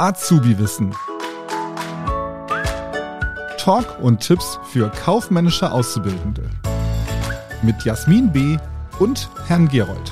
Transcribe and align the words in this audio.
Azubi-Wissen. 0.00 0.94
Talk 3.58 4.00
und 4.00 4.20
Tipps 4.20 4.58
für 4.72 4.88
kaufmännische 4.88 5.70
Auszubildende. 5.70 6.48
Mit 7.60 7.84
Jasmin 7.84 8.32
B. 8.32 8.56
und 8.98 9.28
Herrn 9.46 9.68
Gerold. 9.68 10.10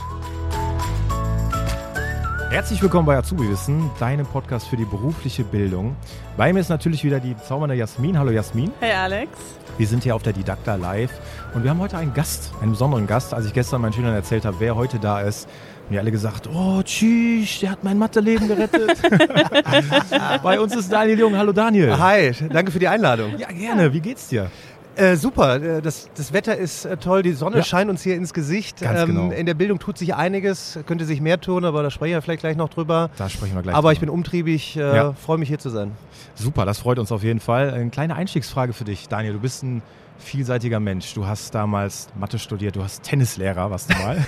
Herzlich 2.51 2.83
willkommen 2.83 3.07
bei 3.07 3.17
Azubi-Wissen, 3.17 3.91
deinem 3.99 4.27
Podcast 4.27 4.69
für 4.69 4.77
die 4.77 4.85
berufliche 4.85 5.43
Bildung. 5.43 5.97
Bei 6.37 6.53
mir 6.53 6.61
ist 6.61 6.69
natürlich 6.69 7.03
wieder 7.03 7.19
die 7.19 7.35
zaubernde 7.39 7.75
Jasmin. 7.75 8.19
Hallo 8.19 8.31
Jasmin. 8.31 8.71
Hey 8.81 8.93
Alex. 8.93 9.31
Wir 9.79 9.87
sind 9.87 10.03
hier 10.03 10.15
auf 10.15 10.23
der 10.23 10.35
Didakta 10.35 10.75
Live 10.75 11.13
und 11.55 11.65
wir 11.65 11.71
haben 11.71 11.81
heute 11.81 11.97
einen 11.97 12.15
Gast, 12.15 12.53
einen 12.61 12.73
besonderen 12.73 13.07
Gast. 13.07 13.35
Als 13.35 13.47
ich 13.47 13.53
gestern 13.53 13.81
meinen 13.81 13.93
Schülern 13.93 14.15
erzählt 14.15 14.45
habe, 14.45 14.57
wer 14.61 14.77
heute 14.77 14.99
da 14.99 15.21
ist, 15.21 15.47
haben 15.47 15.93
die 15.93 15.99
alle 15.99 16.11
gesagt, 16.13 16.49
oh 16.53 16.83
tschüss, 16.83 17.61
der 17.61 17.71
hat 17.71 17.83
mein 17.85 17.99
Matheleben 17.99 18.47
gerettet. 18.49 18.99
Bei 20.43 20.61
uns 20.61 20.77
ist 20.77 20.93
Daniel 20.93 21.19
Jung. 21.19 21.37
Hallo 21.37 21.53
Daniel. 21.53 21.99
Hi, 21.99 22.33
danke 22.51 22.71
für 22.71 22.79
die 22.79 22.89
Einladung. 22.89 23.39
Ja, 23.39 23.49
gerne. 23.49 23.93
Wie 23.93 24.01
geht's 24.01 24.29
dir? 24.29 24.51
Äh, 24.95 25.15
super, 25.17 25.63
äh, 25.63 25.81
das, 25.81 26.09
das 26.17 26.33
Wetter 26.33 26.57
ist 26.57 26.85
äh, 26.85 26.97
toll, 26.97 27.23
die 27.23 27.33
Sonne 27.33 27.59
Ja. 27.59 27.63
scheint 27.63 27.89
uns 27.89 28.03
hier 28.03 28.17
ins 28.17 28.35
Gesicht. 28.35 28.83
Ähm, 28.83 28.89
Ganz 28.89 29.07
genau. 29.07 29.31
In 29.31 29.47
der 29.47 29.55
Bildung 29.55 29.79
tut 29.79 29.97
sich 29.97 30.15
einiges, 30.15 30.77
könnte 30.87 31.05
sich 31.05 31.21
mehr 31.21 31.41
tun, 31.41 31.65
aber 31.65 31.85
da 31.85 31.91
sprechen 31.91 32.15
wir 32.15 32.23
vielleicht 32.23 32.41
gleich 32.41 32.57
noch 32.57 32.69
drüber. 32.69 33.09
Da 33.17 33.29
sprechen 33.29 33.55
wir 33.55 33.63
gleich. 33.63 33.77
aber 33.77 33.93
ich 33.93 34.01
drüber. 34.01 34.11
bin 34.13 34.19
umtriebig, 34.19 34.77
äh, 34.77 34.97
Ja. 34.97 35.13
freue 35.13 35.39
mich 35.39 35.49
hier 35.49 35.61
zu 35.61 35.71
sein. 35.71 35.93
Super, 36.35 36.65
das 36.67 36.79
freut 36.81 36.99
uns 36.99 37.13
auf 37.13 37.23
jeden 37.23 37.39
Fall. 37.41 37.71
Eine 37.71 37.91
kleine 37.91 38.17
Einstiegsfrage 38.17 38.73
für 38.73 38.85
dich, 38.85 39.07
Daniel. 39.09 39.35
Du 39.35 39.39
bist 39.41 39.63
ein 39.63 39.83
vielseitiger 40.19 40.81
Mensch. 40.81 41.15
Du 41.15 41.27
hast 41.27 41.55
damals 41.55 42.09
Mathe 42.19 42.39
studiert, 42.39 42.77
du 42.77 42.83
hast 42.83 43.03
Tennislehrer, 43.03 43.71
warst 43.71 43.91
du 43.93 43.99
mal. 43.99 44.27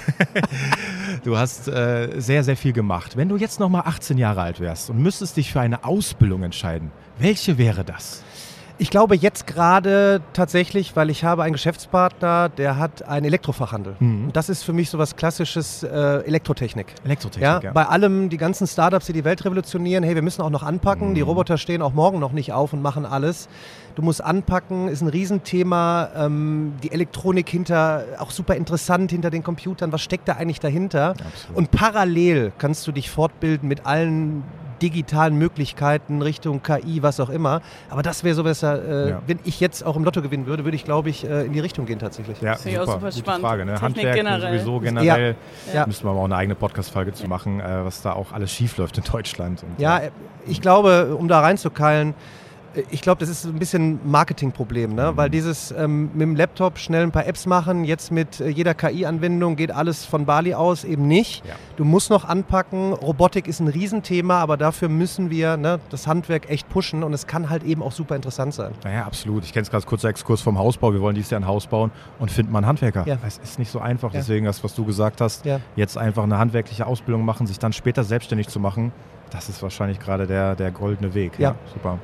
du 1.24 1.36
hast 1.36 1.68
äh, 1.68 2.20
sehr, 2.20 2.44
sehr 2.44 2.56
viel 2.56 2.72
gemacht. 2.72 3.16
Wenn 3.16 3.28
du 3.28 3.36
jetzt 3.36 3.60
noch 3.60 3.68
mal 3.68 3.80
18 3.80 4.18
Jahre 4.18 4.42
alt 4.42 4.60
wärst 4.60 4.90
und 4.90 5.02
müsstest 5.02 5.36
dich 5.36 5.52
für 5.52 5.60
eine 5.60 5.84
Ausbildung 5.84 6.42
entscheiden, 6.42 6.90
welche 7.18 7.58
wäre 7.58 7.84
das? 7.84 8.22
Ich 8.80 8.88
glaube 8.90 9.14
jetzt 9.14 9.46
gerade 9.46 10.22
tatsächlich, 10.32 10.96
weil 10.96 11.10
ich 11.10 11.22
habe 11.22 11.42
einen 11.42 11.52
Geschäftspartner, 11.52 12.48
der 12.48 12.78
hat 12.78 13.06
einen 13.06 13.26
Elektrofachhandel. 13.26 13.94
Mhm. 14.00 14.24
Und 14.28 14.36
das 14.36 14.48
ist 14.48 14.62
für 14.62 14.72
mich 14.72 14.88
so 14.88 14.96
was 14.96 15.16
klassisches 15.16 15.82
äh, 15.82 15.88
Elektrotechnik. 16.24 16.86
Elektrotechnik, 17.04 17.42
Ja, 17.42 17.60
ja. 17.62 17.72
bei 17.72 17.84
allem, 17.84 18.30
die 18.30 18.38
ganzen 18.38 18.66
Startups, 18.66 19.04
die 19.04 19.12
die 19.12 19.24
Welt 19.24 19.44
revolutionieren, 19.44 20.02
hey, 20.02 20.14
wir 20.14 20.22
müssen 20.22 20.40
auch 20.40 20.48
noch 20.48 20.62
anpacken. 20.62 21.10
Mhm. 21.10 21.14
Die 21.14 21.20
Roboter 21.20 21.58
stehen 21.58 21.82
auch 21.82 21.92
morgen 21.92 22.20
noch 22.20 22.32
nicht 22.32 22.54
auf 22.54 22.72
und 22.72 22.80
machen 22.80 23.04
alles. 23.04 23.50
Du 23.96 24.02
musst 24.02 24.24
anpacken, 24.24 24.88
ist 24.88 25.02
ein 25.02 25.08
Riesenthema. 25.08 26.08
Ähm, 26.16 26.72
die 26.82 26.90
Elektronik 26.90 27.50
hinter, 27.50 28.04
auch 28.18 28.30
super 28.30 28.54
interessant 28.54 29.10
hinter 29.10 29.28
den 29.28 29.42
Computern. 29.42 29.92
Was 29.92 30.00
steckt 30.00 30.26
da 30.26 30.36
eigentlich 30.36 30.60
dahinter? 30.60 31.10
Absolut. 31.10 31.54
Und 31.54 31.70
parallel 31.70 32.50
kannst 32.56 32.86
du 32.86 32.92
dich 32.92 33.10
fortbilden 33.10 33.68
mit 33.68 33.84
allen 33.84 34.42
digitalen 34.82 35.36
Möglichkeiten 35.36 36.22
Richtung 36.22 36.62
KI, 36.62 37.02
was 37.02 37.20
auch 37.20 37.28
immer. 37.30 37.60
Aber 37.88 38.02
das 38.02 38.24
wäre 38.24 38.34
so 38.34 38.42
besser, 38.44 38.82
äh, 39.06 39.10
Ja. 39.10 39.22
wenn 39.26 39.38
ich 39.44 39.60
jetzt 39.60 39.84
auch 39.84 39.96
im 39.96 40.04
Lotto 40.04 40.22
gewinnen 40.22 40.46
würde, 40.46 40.64
würde 40.64 40.76
ich, 40.76 40.84
glaube 40.84 41.10
ich, 41.10 41.24
äh, 41.28 41.44
in 41.46 41.52
die 41.52 41.60
Richtung 41.60 41.86
gehen 41.86 41.98
tatsächlich. 41.98 42.40
ja, 42.40 42.54
Finde 42.56 42.70
ich 42.70 42.78
auch 42.78 42.86
super 42.86 42.98
gute 43.08 43.18
spannend. 43.18 43.46
Frage. 43.46 43.64
Ne? 43.64 43.80
Handwerk 43.80 44.14
generell. 44.14 44.58
sowieso 44.58 44.80
generell. 44.80 45.36
Ja. 45.74 45.86
Müssen 45.86 46.04
wir 46.04 46.10
aber 46.10 46.20
auch 46.20 46.24
eine 46.24 46.36
eigene 46.36 46.54
Podcast-Folge 46.54 47.12
zu 47.12 47.26
machen, 47.28 47.60
äh, 47.60 47.84
was 47.84 48.02
da 48.02 48.12
auch 48.12 48.32
alles 48.32 48.50
schief 48.52 48.76
läuft 48.76 48.98
in 48.98 49.04
Deutschland. 49.04 49.62
Und, 49.62 49.78
Ja, 49.80 49.98
äh, 49.98 50.10
ich 50.46 50.60
glaube, 50.60 51.14
um 51.16 51.28
da 51.28 51.40
reinzukeilen, 51.40 52.10
äh, 52.10 52.14
ich 52.90 53.02
glaube, 53.02 53.18
das 53.18 53.28
ist 53.28 53.44
ein 53.44 53.58
bisschen 53.58 53.94
ein 53.94 54.00
Marketingproblem, 54.04 54.94
ne? 54.94 55.12
weil 55.16 55.28
dieses 55.28 55.72
ähm, 55.72 56.10
mit 56.12 56.22
dem 56.22 56.36
Laptop 56.36 56.78
schnell 56.78 57.02
ein 57.02 57.10
paar 57.10 57.26
Apps 57.26 57.46
machen, 57.46 57.84
jetzt 57.84 58.12
mit 58.12 58.40
äh, 58.40 58.48
jeder 58.48 58.74
KI-Anwendung 58.74 59.56
geht 59.56 59.72
alles 59.72 60.04
von 60.04 60.24
Bali 60.24 60.54
aus 60.54 60.84
eben 60.84 61.08
nicht. 61.08 61.44
Ja. 61.44 61.54
Du 61.76 61.84
musst 61.84 62.10
noch 62.10 62.24
anpacken, 62.24 62.92
Robotik 62.92 63.48
ist 63.48 63.60
ein 63.60 63.68
Riesenthema, 63.68 64.38
aber 64.38 64.56
dafür 64.56 64.88
müssen 64.88 65.30
wir 65.30 65.56
ne, 65.56 65.80
das 65.90 66.06
Handwerk 66.06 66.48
echt 66.48 66.68
pushen 66.68 67.02
und 67.02 67.12
es 67.12 67.26
kann 67.26 67.50
halt 67.50 67.64
eben 67.64 67.82
auch 67.82 67.92
super 67.92 68.14
interessant 68.14 68.54
sein. 68.54 68.72
Naja, 68.84 69.04
absolut. 69.04 69.44
Ich 69.44 69.52
kenne 69.52 69.62
es 69.62 69.70
gerade 69.70 69.84
kurzer 69.84 70.08
Exkurs 70.08 70.40
vom 70.40 70.58
Hausbau. 70.58 70.92
Wir 70.92 71.00
wollen 71.00 71.16
dieses 71.16 71.30
Jahr 71.30 71.40
ein 71.40 71.46
Haus 71.46 71.66
bauen 71.66 71.90
und 72.18 72.30
finden 72.30 72.52
mal 72.52 72.58
einen 72.58 72.68
Handwerker. 72.68 73.04
Ja. 73.06 73.18
Es 73.26 73.38
ist 73.38 73.58
nicht 73.58 73.70
so 73.70 73.80
einfach. 73.80 74.12
Ja. 74.12 74.20
Deswegen 74.20 74.46
das, 74.46 74.62
was 74.62 74.74
du 74.74 74.84
gesagt 74.84 75.20
hast, 75.20 75.44
jetzt 75.76 75.98
einfach 75.98 76.22
eine 76.22 76.38
handwerkliche 76.38 76.86
Ausbildung 76.86 77.24
machen, 77.24 77.46
sich 77.46 77.58
dann 77.58 77.72
später 77.72 78.04
selbstständig 78.04 78.48
zu 78.48 78.60
machen, 78.60 78.92
das 79.30 79.48
ist 79.48 79.62
wahrscheinlich 79.62 79.98
gerade 79.98 80.26
der, 80.26 80.54
der 80.56 80.70
goldene 80.70 81.14
Weg. 81.14 81.38
Ja. 81.38 81.54
super. 81.72 81.98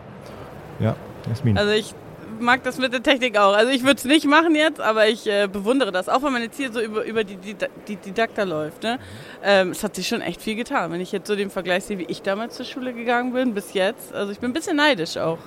Ja, 0.81 0.97
Jasmin. 1.29 1.57
Also 1.59 1.73
ich 1.73 1.95
mag 2.41 2.63
das 2.65 2.79
mit 2.79 2.93
der 2.93 3.03
Technik 3.03 3.39
auch. 3.39 3.55
Also 3.55 3.73
ich 3.73 3.83
würde 3.83 3.97
es 3.97 4.05
nicht 4.05 4.27
machen 4.27 4.55
jetzt, 4.55 4.81
aber 4.81 5.09
ich 5.09 5.27
äh, 5.27 5.49
bewundere 5.51 5.93
das. 5.93 6.09
Auch 6.09 6.23
wenn 6.23 6.33
man 6.33 6.43
jetzt 6.43 6.57
hier 6.57 6.73
so 6.73 6.81
über, 6.81 7.05
über 7.05 7.25
die, 7.25 7.37
die, 7.37 7.57
die 7.89 7.97
Didakta 7.97 8.43
läuft. 8.43 8.83
Ne? 8.83 8.99
Ähm, 9.43 9.71
es 9.71 9.83
hat 9.83 9.95
sich 9.95 10.09
schon 10.09 10.21
echt 10.21 10.41
viel 10.41 10.57
getan. 10.57 10.93
Wenn 10.93 11.01
ich 11.01 11.13
jetzt 11.13 11.27
so 11.27 11.37
den 11.37 11.51
Vergleich 11.51 11.85
sehe, 11.85 11.99
wie 11.99 12.07
ich 12.09 12.23
damals 12.23 12.57
zur 12.57 12.67
Schule 12.67 12.93
gegangen 12.93 13.33
bin, 13.33 13.55
bis 13.55 13.73
jetzt. 13.75 14.15
Also 14.15 14.33
ich 14.33 14.39
bin 14.39 14.51
ein 14.51 14.55
bisschen 14.55 14.77
neidisch 14.77 15.17
auch. 15.17 15.39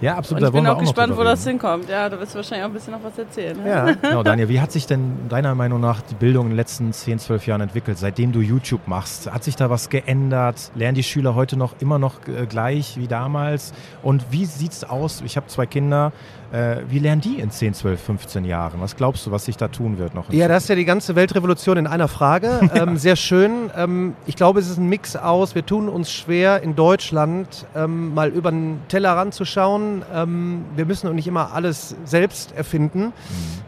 Ja, 0.00 0.16
absolut. 0.16 0.42
Und 0.42 0.48
ich 0.48 0.54
bin 0.54 0.66
auch 0.66 0.74
noch 0.74 0.80
gespannt, 0.80 1.16
wo 1.16 1.22
das 1.22 1.40
reden. 1.40 1.50
hinkommt. 1.50 1.88
Ja, 1.88 2.08
da 2.08 2.18
wirst 2.18 2.32
du 2.32 2.36
wahrscheinlich 2.36 2.64
auch 2.64 2.68
ein 2.68 2.74
bisschen 2.74 2.92
noch 2.92 3.04
was 3.04 3.18
erzählen. 3.18 3.62
Ne? 3.62 3.68
Ja. 3.68 3.92
Genau, 3.92 4.22
Daniel, 4.22 4.48
wie 4.48 4.60
hat 4.60 4.72
sich 4.72 4.86
denn 4.86 5.28
deiner 5.28 5.54
Meinung 5.54 5.80
nach 5.80 6.00
die 6.02 6.14
Bildung 6.14 6.46
in 6.46 6.50
den 6.50 6.56
letzten 6.56 6.92
10, 6.92 7.18
12 7.18 7.46
Jahren 7.46 7.60
entwickelt, 7.60 7.98
seitdem 7.98 8.32
du 8.32 8.40
YouTube 8.40 8.86
machst? 8.86 9.30
Hat 9.30 9.44
sich 9.44 9.56
da 9.56 9.70
was 9.70 9.88
geändert? 9.88 10.70
Lernen 10.74 10.94
die 10.94 11.02
Schüler 11.02 11.34
heute 11.34 11.56
noch 11.56 11.74
immer 11.80 11.98
noch 11.98 12.26
äh, 12.26 12.46
gleich 12.46 12.96
wie 12.96 13.08
damals? 13.08 13.72
Und 14.02 14.24
wie 14.30 14.44
sieht's 14.44 14.84
aus? 14.84 15.22
Ich 15.24 15.36
habe 15.36 15.46
zwei 15.48 15.66
Kinder. 15.66 16.12
Äh, 16.52 16.78
wie 16.88 16.98
lernen 16.98 17.20
die 17.20 17.38
in 17.38 17.50
10, 17.50 17.74
12, 17.74 18.00
15 18.00 18.44
Jahren? 18.44 18.80
Was 18.80 18.96
glaubst 18.96 19.24
du, 19.26 19.30
was 19.30 19.44
sich 19.44 19.56
da 19.56 19.68
tun 19.68 19.98
wird 19.98 20.14
noch? 20.14 20.32
Ja, 20.32 20.48
das 20.48 20.64
ist 20.64 20.68
ja 20.68 20.74
die 20.74 20.84
ganze 20.84 21.14
Weltrevolution 21.14 21.76
in 21.76 21.86
einer 21.86 22.08
Frage. 22.08 22.60
Ähm, 22.72 22.96
sehr 22.96 23.16
schön. 23.16 23.68
Ähm, 23.76 24.14
ich 24.26 24.36
glaube, 24.36 24.60
es 24.60 24.70
ist 24.70 24.78
ein 24.78 24.88
Mix 24.88 25.16
aus. 25.16 25.54
Wir 25.56 25.66
tun 25.66 25.88
uns 25.88 26.10
schwer 26.10 26.62
in 26.62 26.76
Deutschland 26.76 27.66
ähm, 27.74 28.14
mal 28.14 28.28
über 28.30 28.50
den 28.50 28.80
Teller 28.88 29.16
ranzuschauen. 29.16 29.89
Ähm, 30.12 30.64
wir 30.76 30.84
müssen 30.84 31.08
auch 31.08 31.12
nicht 31.12 31.26
immer 31.26 31.52
alles 31.52 31.96
selbst 32.04 32.52
erfinden. 32.52 33.12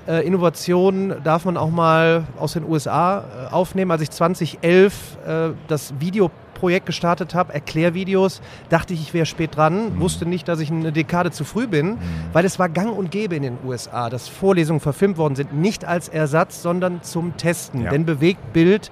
Äh, 0.07 0.27
Innovation 0.27 1.15
darf 1.23 1.45
man 1.45 1.57
auch 1.57 1.71
mal 1.71 2.25
aus 2.39 2.55
den 2.55 2.69
USA 2.69 3.21
äh, 3.21 3.53
aufnehmen. 3.53 3.91
Als 3.91 4.03
ich 4.03 4.11
2011 4.11 5.19
äh, 5.27 5.51
das 5.69 5.95
Videoprojekt 6.01 6.87
gestartet 6.87 7.35
habe, 7.35 7.53
Erklärvideos, 7.55 8.41
dachte 8.69 8.95
ich, 8.95 9.01
ich 9.01 9.15
wäre 9.15 9.27
spät 9.27 9.57
dran, 9.57 10.01
wusste 10.01 10.27
nicht, 10.27 10.49
dass 10.49 10.61
ich 10.61 10.71
eine 10.71 10.93
Dekade 10.93 11.31
zu 11.31 11.45
früh 11.45 11.67
bin, 11.67 11.99
weil 12.33 12.45
es 12.45 12.59
war 12.59 12.69
gang 12.69 12.97
und 12.97 13.11
gäbe 13.11 13.37
in 13.37 13.43
den 13.43 13.59
USA, 13.67 14.11
dass 14.11 14.29
Vorlesungen 14.29 14.81
verfilmt 14.81 15.17
worden 15.19 15.37
sind, 15.37 15.55
nicht 15.55 15.85
als 15.85 16.09
Ersatz, 16.09 16.63
sondern 16.63 17.03
zum 17.03 17.37
Testen. 17.37 17.83
Ja. 17.83 17.91
Denn 17.91 18.05
Bewegtbild 18.05 18.91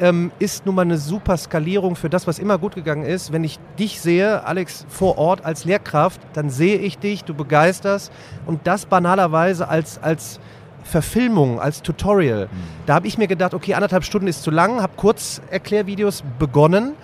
ähm, 0.00 0.32
ist 0.38 0.66
nun 0.66 0.74
mal 0.74 0.82
eine 0.82 0.96
super 0.98 1.36
Skalierung 1.36 1.94
für 1.94 2.08
das, 2.10 2.26
was 2.26 2.38
immer 2.38 2.58
gut 2.58 2.74
gegangen 2.74 3.04
ist. 3.04 3.32
Wenn 3.32 3.44
ich 3.44 3.58
dich 3.78 4.00
sehe, 4.00 4.44
Alex, 4.46 4.86
vor 4.88 5.18
Ort 5.18 5.44
als 5.44 5.64
Lehrkraft, 5.64 6.20
dann 6.32 6.50
sehe 6.50 6.78
ich 6.78 6.98
dich, 6.98 7.24
du 7.24 7.34
begeisterst 7.34 8.10
und 8.46 8.66
das 8.66 8.86
banalerweise 8.86 9.68
als, 9.68 10.02
als 10.02 10.40
Verfilmung, 10.82 11.60
als 11.60 11.82
Tutorial. 11.82 12.48
Da 12.86 12.94
habe 12.94 13.06
ich 13.06 13.18
mir 13.18 13.26
gedacht, 13.28 13.54
okay, 13.54 13.74
anderthalb 13.74 14.04
Stunden 14.04 14.26
ist 14.26 14.42
zu 14.42 14.50
lang, 14.50 14.80
habe 14.82 14.94
Kurzerklärvideos 14.96 16.24
begonnen, 16.38 16.94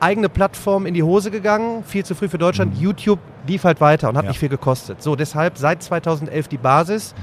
eigene 0.00 0.28
Plattform 0.28 0.86
in 0.86 0.94
die 0.94 1.02
Hose 1.02 1.30
gegangen, 1.30 1.84
viel 1.84 2.04
zu 2.04 2.14
früh 2.14 2.28
für 2.28 2.38
Deutschland. 2.38 2.76
YouTube 2.78 3.18
lief 3.46 3.64
halt 3.64 3.80
weiter 3.80 4.08
und 4.08 4.16
hat 4.16 4.24
Ja. 4.24 4.30
nicht 4.30 4.40
viel 4.40 4.48
gekostet. 4.48 5.02
So, 5.02 5.14
deshalb 5.14 5.58
seit 5.58 5.82
2011 5.82 6.48
die 6.48 6.56
Basis, 6.58 7.14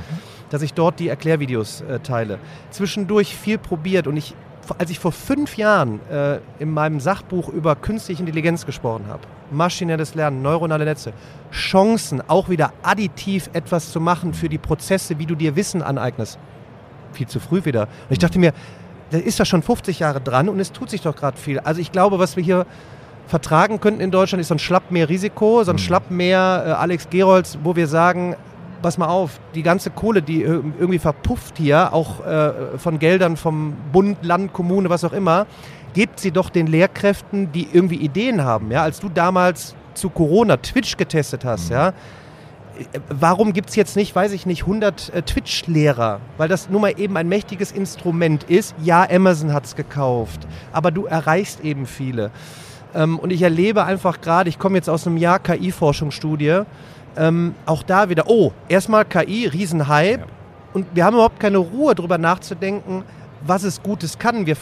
dass 0.50 0.62
ich 0.62 0.74
dort 0.74 1.00
die 1.00 1.10
Erklärvideos 1.10 1.82
äh, 1.82 2.00
teile. 2.00 2.40
Zwischendurch 2.70 3.36
viel 3.36 3.58
probiert 3.58 4.08
und 4.08 4.16
ich, 4.16 4.34
als 4.78 4.90
ich 4.90 5.00
vor 5.00 5.12
fünf 5.12 5.58
Jahren 5.58 6.00
äh, 6.10 6.40
in 6.60 6.72
meinem 6.72 7.00
Sachbuch 7.00 7.50
über 7.50 7.76
künstliche 7.76 8.22
Intelligenz 8.22 8.66
gesprochen 8.66 9.06
habe, 9.08 9.22
maschinelles 9.52 10.16
Lernen, 10.16 10.42
neuronale 10.42 10.86
Netze, 10.86 11.14
Chancen, 11.52 12.22
auch 12.28 12.50
wieder 12.50 12.74
additiv 12.84 13.50
etwas 13.54 13.92
zu 13.92 14.00
machen 14.00 14.34
für 14.34 14.50
die 14.50 14.58
Prozesse, 14.58 15.20
wie 15.20 15.26
du 15.26 15.36
dir 15.36 15.56
Wissen 15.56 15.82
aneignest. 15.82 16.38
Viel 17.14 17.28
zu 17.28 17.40
früh 17.40 17.64
wieder. 17.66 17.84
Und 17.84 18.12
ich 18.12 18.20
dachte 18.20 18.40
mir, 18.40 18.54
da 19.12 19.18
ist 19.18 19.40
das 19.40 19.48
schon 19.48 19.64
50 19.64 20.00
Jahre 20.00 20.20
dran 20.20 20.50
und 20.50 20.60
es 20.60 20.72
tut 20.72 20.90
sich 20.90 21.02
doch 21.02 21.16
gerade 21.16 21.38
viel. 21.38 21.60
Also 21.60 21.80
ich 21.80 21.92
glaube, 21.92 22.20
was 22.20 22.36
wir 22.36 22.44
hier 22.44 22.66
vertragen 23.28 23.80
könnten 23.80 24.02
in 24.02 24.12
Deutschland, 24.12 24.42
ist 24.42 24.50
so 24.50 24.56
ein 24.56 24.60
Schlappmeer-Risiko, 24.60 25.63
so 25.63 25.72
ein 25.72 25.75
Mhm. 25.75 25.80
Schlappmeer 25.80 26.63
äh, 26.66 26.72
Alex 26.72 27.10
Gerolds, 27.10 27.58
wo 27.63 27.75
wir 27.75 27.88
sagen, 27.88 28.36
pass 28.81 28.97
mal 28.97 29.07
auf, 29.07 29.39
die 29.56 29.63
ganze 29.63 29.89
Kohle, 29.89 30.21
die 30.21 30.44
ir- 30.44 30.63
irgendwie 30.79 31.00
verpufft 31.00 31.57
hier, 31.57 31.94
auch 31.94 32.25
äh, 32.25 32.77
von 32.77 33.00
Geldern 33.00 33.38
vom 33.38 33.74
Bund, 33.91 34.18
Land, 34.24 34.53
Kommune, 34.53 34.89
was 34.89 35.03
auch 35.03 35.13
immer, 35.13 35.45
gebt 35.94 36.19
sie 36.19 36.31
doch 36.31 36.50
den 36.50 36.68
Lehrkräften, 36.68 37.51
die 37.51 37.68
irgendwie 37.71 37.95
Ideen 37.97 38.44
haben. 38.44 38.71
Ja? 38.71 38.83
Als 38.83 39.00
du 39.00 39.09
damals 39.09 39.75
zu 39.94 40.09
Corona 40.09 40.57
Twitch 40.57 40.95
getestet 40.97 41.44
hast, 41.44 41.69
ja, 41.69 41.94
warum 43.09 43.53
gibt 43.53 43.69
es 43.69 43.75
jetzt 43.75 43.95
nicht, 43.95 44.15
weiß 44.15 44.31
ich 44.33 44.45
nicht, 44.45 44.62
100 44.63 45.13
äh, 45.13 45.21
Twitch-Lehrer? 45.24 46.19
Weil 46.38 46.47
das 46.47 46.69
nun 46.69 46.81
mal 46.81 46.94
eben 47.00 47.18
ein 47.18 47.27
mächtiges 47.27 47.71
Instrument 47.71 48.44
ist. 48.44 48.75
Ja, 48.83 49.07
Amazon 49.09 49.53
hat 49.53 49.65
es 49.65 49.75
gekauft, 49.75 50.47
aber 50.71 50.91
du 50.91 51.06
erreichst 51.06 51.62
eben 51.62 51.85
viele. 51.88 52.29
Ähm, 52.94 53.18
und 53.18 53.31
ich 53.31 53.41
erlebe 53.41 53.83
einfach 53.83 54.21
gerade, 54.21 54.50
ich 54.50 54.59
komme 54.59 54.75
jetzt 54.77 54.89
aus 54.89 55.07
einem 55.07 55.18
Jahr 55.18 55.39
KI-Forschungsstudie, 55.39 56.62
ähm, 57.18 57.56
auch 57.66 57.84
da 57.84 58.10
wieder, 58.10 58.25
oh, 58.28 58.52
erstmal 58.68 59.06
KI, 59.06 59.48
Riesenhype. 59.48 60.19
Ja. 60.19 60.25
Und 60.74 60.88
wir 60.94 61.06
haben 61.06 61.16
überhaupt 61.16 61.40
keine 61.40 61.58
Ruhe, 61.58 61.96
darüber 61.96 62.18
nachzudenken, 62.18 63.04
was 63.46 63.64
es 63.64 63.81
Gutes 63.81 64.19
kann. 64.19 64.46
Wir 64.46 64.56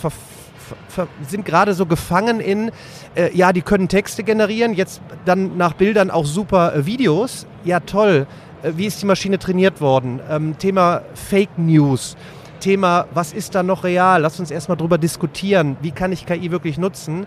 sind 1.27 1.45
gerade 1.45 1.73
so 1.73 1.85
gefangen 1.85 2.39
in, 2.39 2.71
äh, 3.15 3.35
ja, 3.35 3.51
die 3.53 3.61
können 3.61 3.87
Texte 3.87 4.23
generieren, 4.23 4.73
jetzt 4.73 5.01
dann 5.25 5.57
nach 5.57 5.73
Bildern 5.73 6.11
auch 6.11 6.25
super 6.25 6.75
äh, 6.75 6.85
Videos. 6.85 7.45
Ja, 7.63 7.79
toll. 7.79 8.27
Äh, 8.63 8.71
wie 8.75 8.85
ist 8.85 9.01
die 9.01 9.05
Maschine 9.05 9.39
trainiert 9.39 9.81
worden? 9.81 10.19
Ähm, 10.29 10.57
Thema 10.57 11.01
Fake 11.13 11.57
News. 11.57 12.15
Thema, 12.59 13.05
was 13.13 13.33
ist 13.33 13.53
da 13.53 13.61
noch 13.61 13.83
real? 13.83 14.21
Lass 14.21 14.39
uns 14.39 14.49
erstmal 14.49 14.77
drüber 14.77 14.97
diskutieren. 14.97 15.77
Wie 15.81 15.91
kann 15.91 16.11
ich 16.11 16.25
KI 16.25 16.51
wirklich 16.51 16.77
nutzen? 16.77 17.25